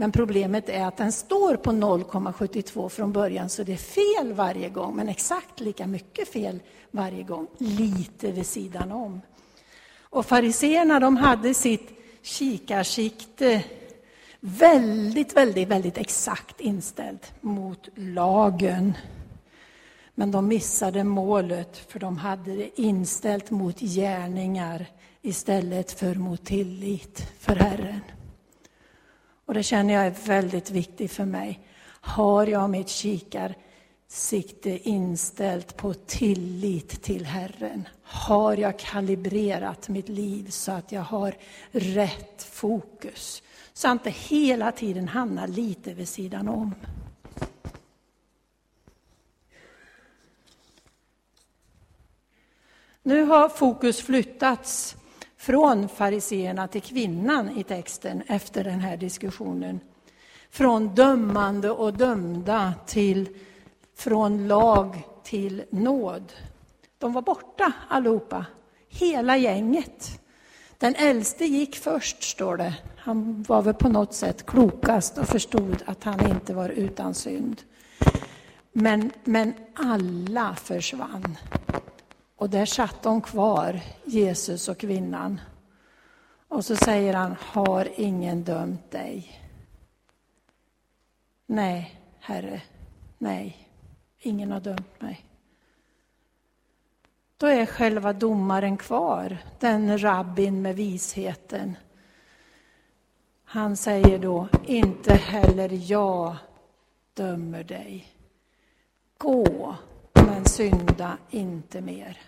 Men 0.00 0.12
problemet 0.12 0.68
är 0.68 0.84
att 0.84 0.96
den 0.96 1.12
står 1.12 1.56
på 1.56 1.70
0,72 1.70 2.88
från 2.88 3.12
början, 3.12 3.48
så 3.48 3.62
det 3.62 3.72
är 3.72 3.76
fel 3.76 4.32
varje 4.32 4.68
gång, 4.68 4.96
men 4.96 5.08
exakt 5.08 5.60
lika 5.60 5.86
mycket 5.86 6.28
fel 6.28 6.60
varje 6.90 7.22
gång, 7.22 7.46
lite 7.58 8.32
vid 8.32 8.46
sidan 8.46 8.92
om. 8.92 9.20
Och 10.00 10.26
fariseerna 10.26 11.00
de 11.00 11.16
hade 11.16 11.54
sitt 11.54 11.90
kikarsikte 12.22 13.64
väldigt, 14.40 15.36
väldigt, 15.36 15.68
väldigt 15.68 15.98
exakt 15.98 16.60
inställt 16.60 17.32
mot 17.40 17.88
lagen. 17.94 18.92
Men 20.14 20.30
de 20.30 20.48
missade 20.48 21.04
målet, 21.04 21.76
för 21.76 21.98
de 21.98 22.18
hade 22.18 22.56
det 22.56 22.80
inställt 22.80 23.50
mot 23.50 23.80
gärningar 23.80 24.86
istället 25.22 25.92
för 25.92 26.14
mot 26.14 26.44
tillit 26.44 27.26
för 27.38 27.56
Herren. 27.56 28.00
Och 29.48 29.54
det 29.54 29.62
känner 29.62 29.94
jag 29.94 30.06
är 30.06 30.26
väldigt 30.26 30.70
viktigt 30.70 31.12
för 31.12 31.24
mig. 31.24 31.60
Har 32.00 32.46
jag 32.46 32.70
mitt 32.70 32.88
kikarsikte 32.88 34.88
inställt 34.88 35.76
på 35.76 35.94
tillit 35.94 37.02
till 37.02 37.26
Herren? 37.26 37.88
Har 38.02 38.56
jag 38.56 38.78
kalibrerat 38.78 39.88
mitt 39.88 40.08
liv 40.08 40.50
så 40.50 40.72
att 40.72 40.92
jag 40.92 41.02
har 41.02 41.34
rätt 41.70 42.42
fokus? 42.42 43.42
Så 43.72 43.88
att 43.88 43.90
jag 43.90 43.94
inte 43.94 44.10
hela 44.10 44.72
tiden 44.72 45.08
hamnar 45.08 45.48
lite 45.48 45.94
vid 45.94 46.08
sidan 46.08 46.48
om. 46.48 46.74
Nu 53.02 53.22
har 53.22 53.48
fokus 53.48 54.00
flyttats 54.00 54.96
från 55.38 55.88
fariseerna 55.88 56.68
till 56.68 56.82
kvinnan 56.82 57.58
i 57.58 57.64
texten 57.64 58.22
efter 58.26 58.64
den 58.64 58.80
här 58.80 58.96
diskussionen. 58.96 59.80
Från 60.50 60.94
dömande 60.94 61.70
och 61.70 61.94
dömda 61.94 62.74
till 62.86 63.28
från 63.96 64.48
lag 64.48 65.02
till 65.24 65.64
nåd. 65.70 66.32
De 66.98 67.12
var 67.12 67.22
borta 67.22 67.72
allihopa, 67.88 68.46
hela 68.88 69.36
gänget. 69.36 70.20
Den 70.78 70.94
äldste 70.94 71.44
gick 71.44 71.76
först, 71.76 72.22
står 72.22 72.56
det. 72.56 72.74
Han 72.96 73.42
var 73.42 73.62
väl 73.62 73.74
på 73.74 73.88
något 73.88 74.14
sätt 74.14 74.46
klokast 74.46 75.18
och 75.18 75.28
förstod 75.28 75.82
att 75.86 76.04
han 76.04 76.30
inte 76.30 76.54
var 76.54 76.68
utan 76.68 77.14
synd. 77.14 77.62
Men, 78.72 79.10
men 79.24 79.54
alla 79.74 80.54
försvann. 80.54 81.36
Och 82.38 82.50
där 82.50 82.66
satt 82.66 83.02
de 83.02 83.20
kvar, 83.20 83.80
Jesus 84.04 84.68
och 84.68 84.78
kvinnan. 84.78 85.40
Och 86.48 86.64
så 86.64 86.76
säger 86.76 87.14
han, 87.14 87.36
har 87.40 87.88
ingen 87.96 88.44
dömt 88.44 88.90
dig? 88.90 89.40
Nej, 91.46 92.00
Herre, 92.18 92.62
nej, 93.18 93.68
ingen 94.18 94.52
har 94.52 94.60
dömt 94.60 95.00
mig. 95.00 95.24
Då 97.36 97.46
är 97.46 97.66
själva 97.66 98.12
domaren 98.12 98.76
kvar, 98.76 99.38
den 99.60 100.02
rabbin 100.02 100.62
med 100.62 100.76
visheten. 100.76 101.76
Han 103.44 103.76
säger 103.76 104.18
då, 104.18 104.48
inte 104.66 105.14
heller 105.14 105.90
jag 105.90 106.36
dömer 107.14 107.64
dig. 107.64 108.06
Gå, 109.18 109.46
synda 110.58 111.18
inte 111.30 111.80
mer. 111.80 112.18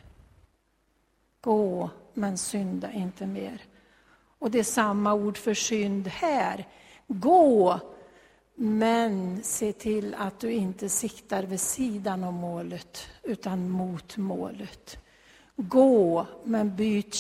Gå, 1.41 1.91
men 2.15 2.39
synda 2.39 2.93
inte 2.93 3.27
mer. 3.27 3.63
Och 4.39 4.51
det 4.51 4.59
är 4.59 4.63
samma 4.63 5.15
ord 5.15 5.39
för 5.39 5.55
synd 5.55 6.09
här. 6.09 6.69
Gå, 7.07 7.81
men 8.55 9.43
se 9.43 9.73
till 9.73 10.15
att 10.19 10.41
du 10.41 10.53
inte 10.53 10.89
siktar 10.89 11.43
vid 11.43 11.61
sidan 11.61 12.25
om 12.25 12.35
målet, 12.35 13.07
utan 13.23 13.71
mot 13.71 14.17
målet. 14.17 14.99
Gå, 15.57 16.27
men 16.45 16.77
byt 16.77 17.15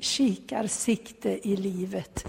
kikarsikte 0.00 1.48
i 1.48 1.56
livet 1.56 2.24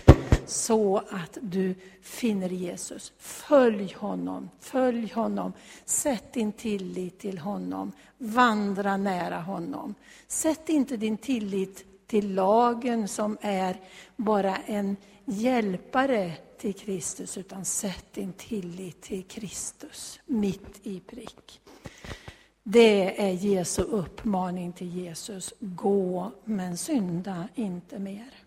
så 0.48 0.98
att 0.98 1.38
du 1.42 1.76
finner 2.02 2.50
Jesus. 2.50 3.14
Följ 3.18 3.94
honom, 3.94 4.50
följ 4.60 5.12
honom. 5.14 5.54
Sätt 5.86 6.34
din 6.34 6.52
tillit 6.52 7.20
till 7.20 7.38
honom. 7.38 7.92
Vandra 8.18 8.98
nära 8.98 9.40
honom. 9.40 9.96
Sätt 10.28 10.70
inte 10.70 10.98
din 10.98 11.18
tillit 11.18 11.86
till 12.08 12.34
lagen 12.34 13.08
som 13.08 13.38
är 13.42 13.80
bara 14.16 14.56
en 14.56 14.98
hjälpare 15.26 16.34
till 16.58 16.74
Kristus, 16.74 17.38
utan 17.38 17.66
sätt 17.66 18.06
din 18.14 18.34
tillit 18.34 19.02
till 19.02 19.24
Kristus 19.24 20.20
mitt 20.26 20.80
i 20.84 21.00
prick. 21.00 21.62
Det 22.64 23.22
är 23.22 23.32
Jesu 23.32 23.82
uppmaning 23.82 24.74
till 24.74 24.96
Jesus. 24.96 25.54
Gå, 25.60 26.32
men 26.44 26.78
synda 26.78 27.48
inte 27.56 28.00
mer. 28.00 28.45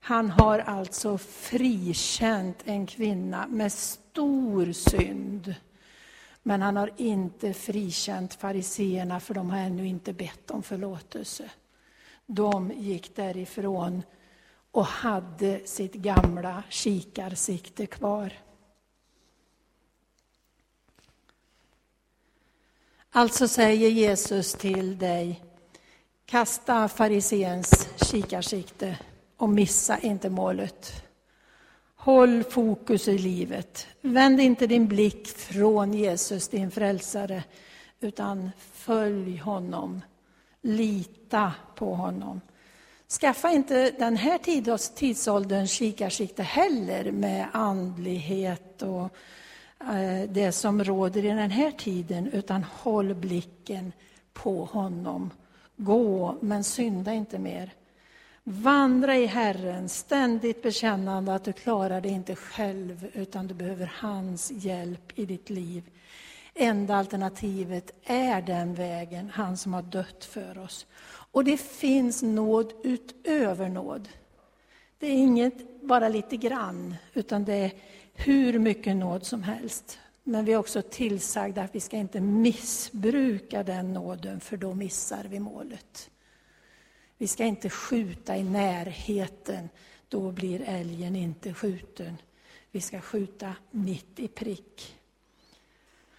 Han 0.00 0.30
har 0.30 0.58
alltså 0.58 1.18
frikänt 1.18 2.56
en 2.64 2.86
kvinna 2.86 3.46
med 3.46 3.72
stor 3.72 4.72
synd. 4.72 5.54
Men 6.42 6.62
han 6.62 6.76
har 6.76 6.92
inte 6.96 7.52
frikänt 7.52 8.34
fariseerna 8.34 9.20
för 9.20 9.34
de 9.34 9.50
har 9.50 9.58
ännu 9.58 9.86
inte 9.86 10.12
bett 10.12 10.50
om 10.50 10.62
förlåtelse. 10.62 11.50
De 12.26 12.72
gick 12.72 13.16
därifrån 13.16 14.02
och 14.70 14.86
hade 14.86 15.60
sitt 15.66 15.94
gamla 15.94 16.62
kikarsikte 16.68 17.86
kvar. 17.86 18.32
Alltså 23.10 23.48
säger 23.48 23.90
Jesus 23.90 24.52
till 24.52 24.98
dig, 24.98 25.42
kasta 26.26 26.88
fariseens 26.88 27.88
kikarsikte 27.96 28.98
och 29.40 29.48
missa 29.48 29.98
inte 29.98 30.30
målet. 30.30 31.04
Håll 31.96 32.44
fokus 32.44 33.08
i 33.08 33.18
livet. 33.18 33.86
Vänd 34.00 34.40
inte 34.40 34.66
din 34.66 34.88
blick 34.88 35.28
från 35.28 35.94
Jesus, 35.94 36.48
din 36.48 36.70
frälsare, 36.70 37.44
utan 38.00 38.50
följ 38.72 39.36
honom. 39.36 40.00
Lita 40.62 41.52
på 41.74 41.94
honom. 41.94 42.40
Skaffa 43.20 43.50
inte 43.50 43.90
den 43.90 44.16
här 44.16 44.38
tidsålderns 44.94 45.70
kikarsikte 45.70 46.42
heller 46.42 47.12
med 47.12 47.48
andlighet 47.52 48.82
och 48.82 49.08
eh, 49.94 50.28
det 50.28 50.52
som 50.52 50.84
råder 50.84 51.24
i 51.24 51.28
den 51.28 51.50
här 51.50 51.70
tiden, 51.70 52.26
utan 52.32 52.64
håll 52.64 53.14
blicken 53.14 53.92
på 54.32 54.64
honom. 54.64 55.30
Gå, 55.76 56.36
men 56.40 56.64
synda 56.64 57.12
inte 57.12 57.38
mer. 57.38 57.72
Vandra 58.44 59.16
i 59.16 59.26
Herren, 59.26 59.88
ständigt 59.88 60.62
bekännande 60.62 61.34
att 61.34 61.44
du 61.44 61.52
klarar 61.52 62.00
det 62.00 62.08
inte 62.08 62.36
själv, 62.36 63.10
utan 63.12 63.46
du 63.46 63.54
behöver 63.54 63.92
hans 63.94 64.50
hjälp 64.50 65.18
i 65.18 65.26
ditt 65.26 65.50
liv. 65.50 65.82
Enda 66.54 66.96
alternativet 66.96 67.90
är 68.02 68.42
den 68.42 68.74
vägen, 68.74 69.30
han 69.34 69.56
som 69.56 69.74
har 69.74 69.82
dött 69.82 70.24
för 70.24 70.58
oss. 70.58 70.86
Och 71.32 71.44
det 71.44 71.56
finns 71.56 72.22
nåd 72.22 72.72
utöver 72.84 73.68
nåd. 73.68 74.08
Det 74.98 75.06
är 75.06 75.16
inget 75.16 75.82
bara 75.82 76.08
lite 76.08 76.36
grann, 76.36 76.94
utan 77.14 77.44
det 77.44 77.54
är 77.54 77.72
hur 78.14 78.58
mycket 78.58 78.96
nåd 78.96 79.26
som 79.26 79.42
helst. 79.42 79.98
Men 80.24 80.44
vi 80.44 80.52
är 80.52 80.56
också 80.56 80.82
tillsagda 80.82 81.62
att 81.62 81.74
vi 81.74 81.80
ska 81.80 81.96
inte 81.96 82.20
missbruka 82.20 83.62
den 83.62 83.92
nåden, 83.92 84.40
för 84.40 84.56
då 84.56 84.74
missar 84.74 85.26
vi 85.30 85.40
målet. 85.40 86.10
Vi 87.20 87.28
ska 87.28 87.44
inte 87.44 87.70
skjuta 87.70 88.36
i 88.36 88.42
närheten, 88.42 89.68
då 90.08 90.30
blir 90.30 90.62
älgen 90.66 91.16
inte 91.16 91.54
skjuten. 91.54 92.16
Vi 92.70 92.80
ska 92.80 93.00
skjuta 93.00 93.54
mitt 93.70 94.18
i 94.18 94.28
prick. 94.28 94.96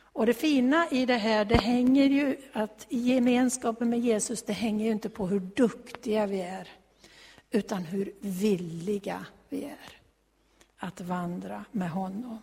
Och 0.01 0.25
det 0.25 0.33
fina 0.33 0.87
i 0.91 1.05
det 1.05 1.17
här, 1.17 1.45
det 1.45 1.57
hänger 1.57 2.05
ju 2.05 2.37
att 2.53 2.85
gemenskapen 2.89 3.89
med 3.89 3.99
Jesus, 3.99 4.43
det 4.43 4.53
hänger 4.53 4.85
ju 4.85 4.91
inte 4.91 5.09
på 5.09 5.27
hur 5.27 5.39
duktiga 5.39 6.25
vi 6.25 6.41
är, 6.41 6.67
utan 7.51 7.83
hur 7.83 8.13
villiga 8.19 9.25
vi 9.49 9.63
är 9.63 9.97
att 10.77 11.01
vandra 11.01 11.65
med 11.71 11.89
honom. 11.89 12.39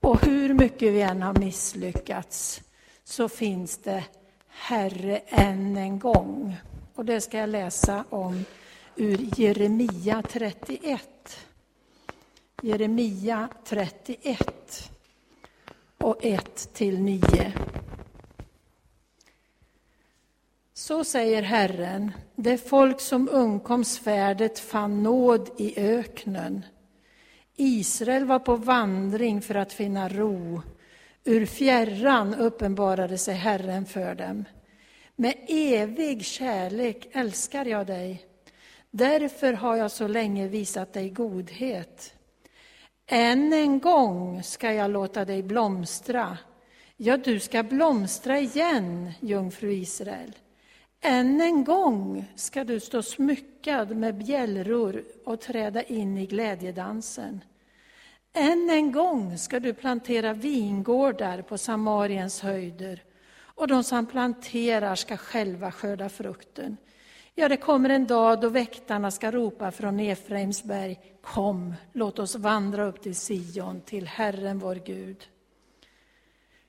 Och 0.00 0.26
hur 0.26 0.54
mycket 0.54 0.92
vi 0.92 1.02
än 1.02 1.22
har 1.22 1.38
misslyckats, 1.38 2.62
så 3.04 3.28
finns 3.28 3.78
det 3.78 4.04
Herre 4.48 5.18
än 5.18 5.76
en 5.76 5.98
gång 5.98 6.56
och 6.94 7.04
det 7.04 7.20
ska 7.20 7.38
jag 7.38 7.48
läsa 7.48 8.04
om 8.10 8.44
ur 8.96 9.40
Jeremia 9.40 10.22
31. 10.28 11.46
Jeremia 12.62 13.48
31 13.64 14.90
och 15.98 16.24
1 16.24 16.68
till 16.72 17.00
9. 17.00 17.52
Så 20.74 21.04
säger 21.04 21.42
Herren, 21.42 22.12
det 22.34 22.58
folk 22.58 23.00
som 23.00 23.28
undkom 23.32 23.84
svärdet 23.84 24.58
fann 24.58 25.02
nåd 25.02 25.50
i 25.56 25.80
öknen. 25.80 26.64
Israel 27.56 28.24
var 28.24 28.38
på 28.38 28.56
vandring 28.56 29.42
för 29.42 29.54
att 29.54 29.72
finna 29.72 30.08
ro. 30.08 30.62
Ur 31.24 31.46
fjärran 31.46 32.34
uppenbarade 32.34 33.18
sig 33.18 33.34
Herren 33.34 33.86
för 33.86 34.14
dem. 34.14 34.44
Med 35.16 35.34
evig 35.48 36.24
kärlek 36.24 37.08
älskar 37.12 37.64
jag 37.64 37.86
dig. 37.86 38.26
Därför 38.90 39.52
har 39.52 39.76
jag 39.76 39.90
så 39.90 40.08
länge 40.08 40.48
visat 40.48 40.92
dig 40.92 41.10
godhet. 41.10 42.14
Än 43.06 43.52
en 43.52 43.80
gång 43.80 44.42
ska 44.42 44.72
jag 44.72 44.90
låta 44.90 45.24
dig 45.24 45.42
blomstra. 45.42 46.38
Ja, 46.96 47.16
du 47.16 47.40
ska 47.40 47.62
blomstra 47.62 48.38
igen, 48.38 49.12
jungfru 49.20 49.72
Israel. 49.72 50.32
Än 51.00 51.40
en 51.40 51.64
gång 51.64 52.24
ska 52.34 52.64
du 52.64 52.80
stå 52.80 53.02
smyckad 53.02 53.96
med 53.96 54.14
bjällror 54.14 55.04
och 55.24 55.40
träda 55.40 55.82
in 55.82 56.18
i 56.18 56.26
glädjedansen. 56.26 57.40
Än 58.32 58.70
en 58.70 58.92
gång 58.92 59.38
ska 59.38 59.60
du 59.60 59.74
plantera 59.74 60.32
vingårdar 60.32 61.42
på 61.42 61.58
Samariens 61.58 62.40
höjder 62.40 63.02
och 63.54 63.68
de 63.68 63.84
som 63.84 64.06
planterar 64.06 64.94
ska 64.94 65.16
själva 65.16 65.72
skörda 65.72 66.08
frukten. 66.08 66.76
Ja, 67.34 67.48
det 67.48 67.56
kommer 67.56 67.90
en 67.90 68.06
dag 68.06 68.40
då 68.40 68.48
väktarna 68.48 69.10
ska 69.10 69.30
ropa 69.30 69.70
från 69.70 70.00
Efraims 70.00 70.64
berg, 70.64 71.00
kom, 71.22 71.74
låt 71.92 72.18
oss 72.18 72.34
vandra 72.34 72.84
upp 72.84 73.02
till 73.02 73.14
Sion, 73.14 73.80
till 73.80 74.06
Herren 74.06 74.58
vår 74.58 74.74
Gud. 74.74 75.28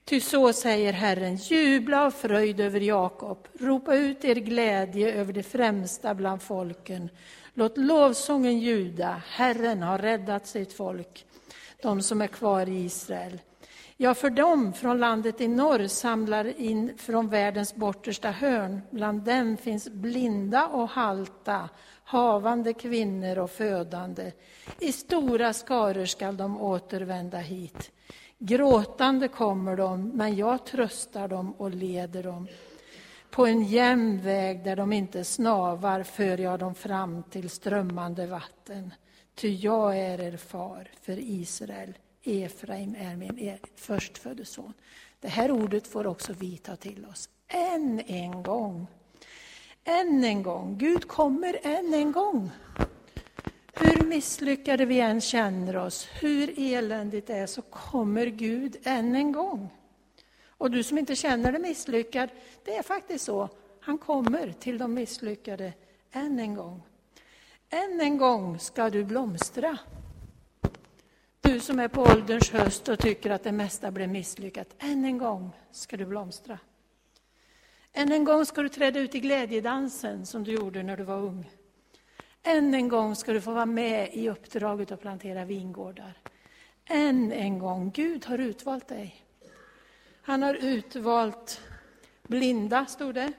Ty 0.06 0.20
så 0.20 0.54
säger 0.54 0.94
Herren, 0.94 1.36
jubla 1.36 2.06
av 2.06 2.12
fröjd 2.12 2.60
över 2.60 2.80
Jakob, 2.80 3.48
ropa 3.60 3.96
ut 3.96 4.26
er 4.26 4.36
glädje 4.36 5.14
över 5.14 5.34
det 5.34 5.44
främsta 5.44 6.14
bland 6.14 6.42
folken. 6.42 7.10
Låt 7.54 7.78
lovsången 7.78 8.60
ljuda, 8.60 9.22
Herren 9.28 9.82
har 9.82 9.98
räddat 9.98 10.48
sitt 10.48 10.74
folk, 10.74 11.26
de 11.82 12.02
som 12.02 12.22
är 12.22 12.28
kvar 12.28 12.70
i 12.70 12.86
Israel. 12.86 13.40
Ja, 13.98 14.14
för 14.14 14.30
dem 14.30 14.74
från 14.74 15.00
landet 15.00 15.42
i 15.42 15.48
norr 15.48 15.88
samlar 15.88 16.60
in 16.60 16.98
från 16.98 17.30
världens 17.30 17.76
bortersta 17.76 18.32
hörn. 18.32 18.82
Bland 18.90 19.22
dem 19.22 19.58
finns 19.58 19.90
blinda 19.90 20.68
och 20.68 20.90
halta, 20.90 21.70
havande 22.04 22.74
kvinnor 22.74 23.38
och 23.38 23.52
födande. 23.52 24.32
I 24.80 24.92
stora 24.92 25.54
skaror 25.54 26.06
skall 26.06 26.38
de 26.38 26.62
återvända 26.62 27.38
hit. 27.38 27.92
Gråtande 28.40 29.28
kommer 29.28 29.76
de, 29.76 30.10
men 30.10 30.36
jag 30.36 30.66
tröstar 30.66 31.28
dem 31.28 31.52
och 31.52 31.72
leder 31.72 32.24
dem. 32.24 32.48
På 33.30 33.46
en 33.46 33.64
jämn 33.64 34.22
väg 34.22 34.64
där 34.64 34.76
de 34.76 34.94
inte 34.94 35.24
snavar 35.24 36.04
för 36.04 36.38
jag 36.38 36.60
dem 36.60 36.76
fram 36.76 37.24
till 37.24 37.50
strömmande 37.50 38.28
vatten. 38.28 38.94
Ty 39.36 39.56
jag 39.56 39.98
är 39.98 40.22
er 40.22 40.38
far 40.38 40.88
för 41.02 41.20
Israel. 41.20 41.94
Efraim 42.26 42.96
är 43.00 43.16
min 43.16 43.58
förstfödde 43.76 44.46
son. 44.46 44.74
Det 45.20 45.28
här 45.28 45.52
ordet 45.52 45.88
får 45.88 46.08
också 46.08 46.34
vi 46.34 46.58
ta 46.58 46.76
till 46.76 47.06
oss. 47.06 47.30
Än 47.48 48.00
en 48.00 48.44
gång. 48.44 48.88
Än 49.84 50.24
en 50.24 50.44
gång. 50.44 50.78
Gud 50.78 51.08
kommer 51.08 51.60
än 51.64 51.94
en 51.94 52.12
gång. 52.12 52.52
Hur 53.74 54.06
misslyckade 54.06 54.86
vi 54.86 55.00
än 55.00 55.22
känner 55.22 55.78
oss, 55.78 56.08
hur 56.22 56.60
eländigt 56.60 57.28
det 57.28 57.34
är, 57.34 57.48
så 57.48 57.62
kommer 57.62 58.26
Gud 58.26 58.78
än 58.84 59.16
en 59.16 59.32
gång. 59.32 59.70
Och 60.48 60.72
du 60.72 60.84
som 60.84 60.98
inte 60.98 61.16
känner 61.16 61.52
dig 61.52 61.62
misslyckad, 61.62 62.30
det 62.64 62.76
är 62.76 62.84
faktiskt 62.84 63.26
så. 63.26 63.50
Han 63.80 63.98
kommer 63.98 64.52
till 64.52 64.78
de 64.78 64.94
misslyckade 64.94 65.74
än 66.12 66.40
en 66.40 66.56
gång. 66.56 66.82
Än 67.70 68.02
en 68.02 68.18
gång 68.18 68.60
ska 68.60 68.90
du 68.90 69.04
blomstra. 69.04 69.78
Du 71.46 71.60
som 71.60 71.80
är 71.80 71.88
på 71.88 72.02
ålderns 72.02 72.52
höst 72.52 72.90
och 72.90 73.00
tycker 73.00 73.32
att 73.32 73.44
det 73.44 73.52
mesta 73.52 73.92
blev 73.92 74.10
misslyckat, 74.10 74.68
än 74.80 75.06
en 75.06 75.18
gång 75.18 75.52
ska 75.72 75.98
du 75.98 76.06
blomstra. 76.06 76.60
Än 77.94 78.12
en 78.12 78.24
gång 78.24 78.46
ska 78.46 78.62
du 78.62 78.70
träda 78.70 79.00
ut 79.00 79.16
i 79.16 79.20
glädjedansen 79.20 80.26
som 80.26 80.44
du 80.44 80.52
gjorde 80.52 80.84
när 80.84 80.98
du 80.98 81.04
var 81.04 81.18
ung. 81.18 81.50
Än 82.44 82.74
en 82.74 82.90
gång 82.90 83.16
ska 83.16 83.34
du 83.34 83.42
få 83.42 83.52
vara 83.52 83.66
med 83.66 84.10
i 84.14 84.30
uppdraget 84.30 84.92
att 84.92 85.02
plantera 85.02 85.46
vingårdar. 85.46 86.14
Än 86.86 87.32
en 87.32 87.60
gång, 87.60 87.92
Gud 87.92 88.26
har 88.26 88.38
utvalt 88.38 88.88
dig. 88.88 89.26
Han 90.22 90.44
har 90.44 90.54
utvalt 90.54 91.62
blinda, 92.24 92.86
stod 92.86 93.16
det, 93.16 93.34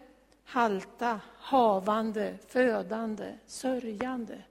halta, 0.44 1.20
havande, 1.38 2.34
födande, 2.48 3.34
sörjande. 3.46 4.42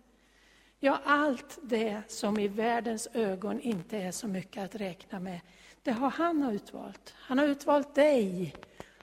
Ja, 0.86 1.00
allt 1.06 1.60
det 1.62 2.02
som 2.08 2.40
i 2.40 2.48
världens 2.48 3.08
ögon 3.14 3.62
inte 3.62 3.98
är 3.98 4.12
så 4.12 4.28
mycket 4.28 4.64
att 4.64 4.76
räkna 4.76 5.20
med, 5.20 5.40
det 5.84 5.92
har 5.92 6.10
han 6.10 6.44
utvalt. 6.44 7.14
Han 7.18 7.38
har 7.38 7.46
utvalt 7.46 7.96
dig 7.96 8.56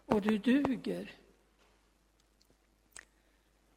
och 0.06 0.22
du 0.22 0.38
duger. 0.38 1.10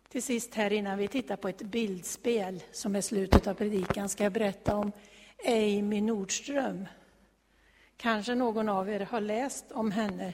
Till 0.10 0.24
sist 0.24 0.56
här 0.56 0.74
innan 0.74 0.98
vi 0.98 1.08
tittar 1.08 1.36
på 1.36 1.48
ett 1.48 1.62
bildspel 1.62 2.64
som 2.72 2.96
är 2.96 3.02
slutet 3.02 3.48
av 3.48 3.54
predikan 3.54 4.10
ska 4.10 4.24
jag 4.24 4.34
berätta 4.34 4.76
om 4.76 4.92
Amy 5.48 6.02
Nordström. 6.02 6.86
Kanske 7.98 8.36
någon 8.36 8.70
av 8.70 8.90
er 8.90 9.00
har 9.00 9.22
läst 9.22 9.72
om 9.72 9.92
henne 9.92 10.34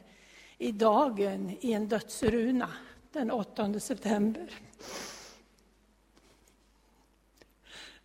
i 0.58 0.72
Dagen 0.72 1.58
i 1.62 1.74
en 1.74 1.88
dödsruna 1.88 2.70
den 3.12 3.32
8 3.32 3.80
september. 3.80 4.50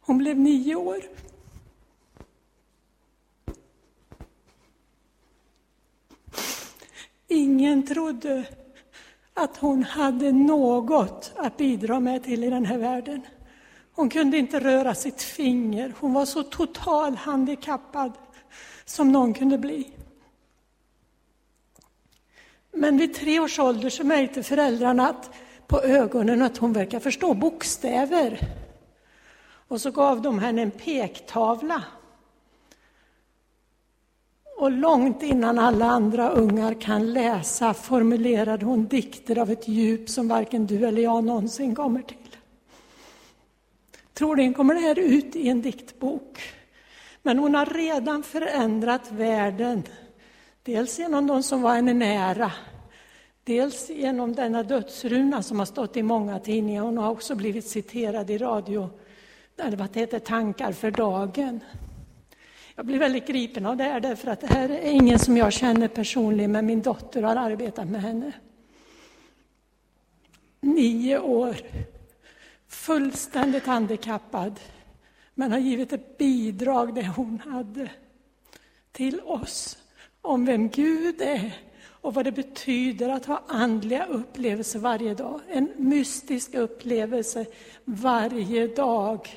Hon 0.06 0.18
blev 0.18 0.38
nio 0.38 0.74
år. 0.74 1.02
Ingen 7.28 7.86
trodde 7.86 8.44
att 9.34 9.56
hon 9.56 9.82
hade 9.82 10.32
något 10.32 11.32
att 11.36 11.56
bidra 11.56 12.00
med 12.00 12.24
till 12.24 12.44
i 12.44 12.50
den 12.50 12.64
här 12.64 12.78
världen. 12.78 13.22
Hon 13.92 14.10
kunde 14.10 14.38
inte 14.38 14.60
röra 14.60 14.94
sitt 14.94 15.22
finger. 15.22 15.94
Hon 16.00 16.12
var 16.12 16.24
så 16.24 16.42
total 16.42 17.16
handikappad 17.16 18.12
som 18.84 19.12
någon 19.12 19.34
kunde 19.34 19.58
bli. 19.58 19.90
Men 22.72 22.98
vid 22.98 23.14
tre 23.14 23.40
års 23.40 23.58
ålder 23.58 23.90
så 23.90 24.04
märkte 24.04 24.42
föräldrarna 24.42 25.08
att, 25.08 25.30
på 25.66 25.80
ögonen 25.80 26.42
att 26.42 26.56
hon 26.56 26.72
verkar 26.72 27.00
förstå 27.00 27.34
bokstäver. 27.34 28.40
Och 29.68 29.80
så 29.80 29.90
gav 29.90 30.22
de 30.22 30.38
henne 30.38 30.62
en 30.62 30.70
pektavla. 30.70 31.82
Och 34.56 34.70
långt 34.70 35.22
innan 35.22 35.58
alla 35.58 35.86
andra 35.86 36.30
ungar 36.30 36.74
kan 36.80 37.12
läsa 37.12 37.74
formulerade 37.74 38.64
hon 38.64 38.86
dikter 38.86 39.38
av 39.38 39.50
ett 39.50 39.68
djup 39.68 40.08
som 40.08 40.28
varken 40.28 40.66
du 40.66 40.86
eller 40.86 41.02
jag 41.02 41.24
någonsin 41.24 41.74
kommer 41.74 42.02
till. 42.02 42.16
Troligen 44.14 44.54
kommer 44.54 44.74
det 44.74 44.80
här 44.80 44.98
ut 44.98 45.36
i 45.36 45.48
en 45.48 45.62
diktbok. 45.62 46.40
Men 47.22 47.38
hon 47.38 47.54
har 47.54 47.66
redan 47.66 48.22
förändrat 48.22 49.10
världen. 49.10 49.82
Dels 50.62 50.98
genom 50.98 51.26
de 51.26 51.42
som 51.42 51.62
var 51.62 51.74
henne 51.74 51.94
nära, 51.94 52.52
dels 53.44 53.90
genom 53.90 54.34
denna 54.34 54.62
dödsruna 54.62 55.42
som 55.42 55.58
har 55.58 55.66
stått 55.66 55.96
i 55.96 56.02
många 56.02 56.38
tidningar. 56.38 56.82
Hon 56.82 56.98
har 56.98 57.10
också 57.10 57.34
blivit 57.34 57.68
citerad 57.68 58.30
i 58.30 58.38
radio 58.38 58.90
vad 59.56 59.90
det 59.92 60.00
heter 60.00 60.18
Tankar 60.18 60.72
för 60.72 60.90
dagen. 60.90 61.60
Jag 62.74 62.86
blir 62.86 62.98
väldigt 62.98 63.26
gripen 63.26 63.66
av 63.66 63.76
det 63.76 63.84
här 63.84 64.00
därför 64.00 64.30
att 64.30 64.40
det 64.40 64.46
här 64.46 64.68
är 64.68 64.90
ingen 64.90 65.18
som 65.18 65.36
jag 65.36 65.52
känner 65.52 65.88
personligen, 65.88 66.52
men 66.52 66.66
min 66.66 66.82
dotter 66.82 67.22
har 67.22 67.36
arbetat 67.36 67.88
med 67.88 68.02
henne. 68.02 68.32
Nio 70.60 71.18
år, 71.18 71.56
fullständigt 72.68 73.66
handikappad, 73.66 74.60
men 75.34 75.52
har 75.52 75.58
givit 75.58 75.92
ett 75.92 76.18
bidrag, 76.18 76.94
det 76.94 77.06
hon 77.06 77.40
hade, 77.40 77.90
till 78.92 79.20
oss 79.20 79.78
om 80.20 80.44
vem 80.44 80.68
Gud 80.68 81.20
är 81.20 81.52
och 82.06 82.14
vad 82.14 82.24
det 82.24 82.32
betyder 82.32 83.08
att 83.08 83.26
ha 83.26 83.42
andliga 83.46 84.06
upplevelser 84.06 84.78
varje 84.78 85.14
dag. 85.14 85.40
En 85.48 85.72
mystisk 85.76 86.54
upplevelse 86.54 87.46
varje 87.84 88.66
dag 88.66 89.28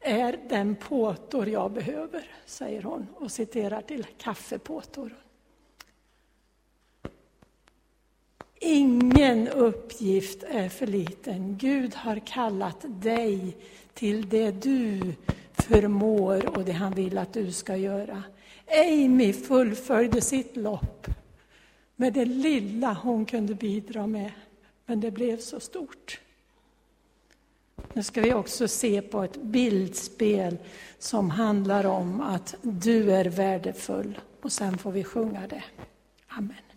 är 0.00 0.38
den 0.48 0.76
påtor 0.76 1.48
jag 1.48 1.72
behöver, 1.72 2.24
säger 2.46 2.82
hon 2.82 3.06
och 3.14 3.32
citerar 3.32 3.82
till 3.82 4.06
kaffepåtor. 4.18 5.16
Ingen 8.62 9.48
uppgift 9.48 10.42
är 10.42 10.68
för 10.68 10.86
liten. 10.86 11.58
Gud 11.58 11.94
har 11.94 12.18
kallat 12.26 12.84
dig 12.88 13.56
till 13.94 14.28
det 14.28 14.50
du 14.50 15.00
förmår 15.52 16.56
och 16.56 16.64
det 16.64 16.72
han 16.72 16.92
vill 16.92 17.18
att 17.18 17.32
du 17.32 17.52
ska 17.52 17.76
göra. 17.76 18.22
Amy 18.66 19.32
fullföljde 19.32 20.20
sitt 20.20 20.56
lopp 20.56 21.06
med 21.96 22.12
det 22.12 22.24
lilla 22.24 22.92
hon 22.92 23.26
kunde 23.26 23.54
bidra 23.54 24.06
med, 24.06 24.32
men 24.86 25.00
det 25.00 25.10
blev 25.10 25.38
så 25.38 25.60
stort. 25.60 26.20
Nu 27.92 28.02
ska 28.02 28.20
vi 28.20 28.34
också 28.34 28.68
se 28.68 29.02
på 29.02 29.22
ett 29.22 29.36
bildspel 29.36 30.56
som 30.98 31.30
handlar 31.30 31.86
om 31.86 32.20
att 32.20 32.54
du 32.62 33.12
är 33.12 33.24
värdefull 33.24 34.20
och 34.42 34.52
sen 34.52 34.78
får 34.78 34.92
vi 34.92 35.04
sjunga 35.04 35.46
det. 35.46 35.64
Amen. 36.28 36.69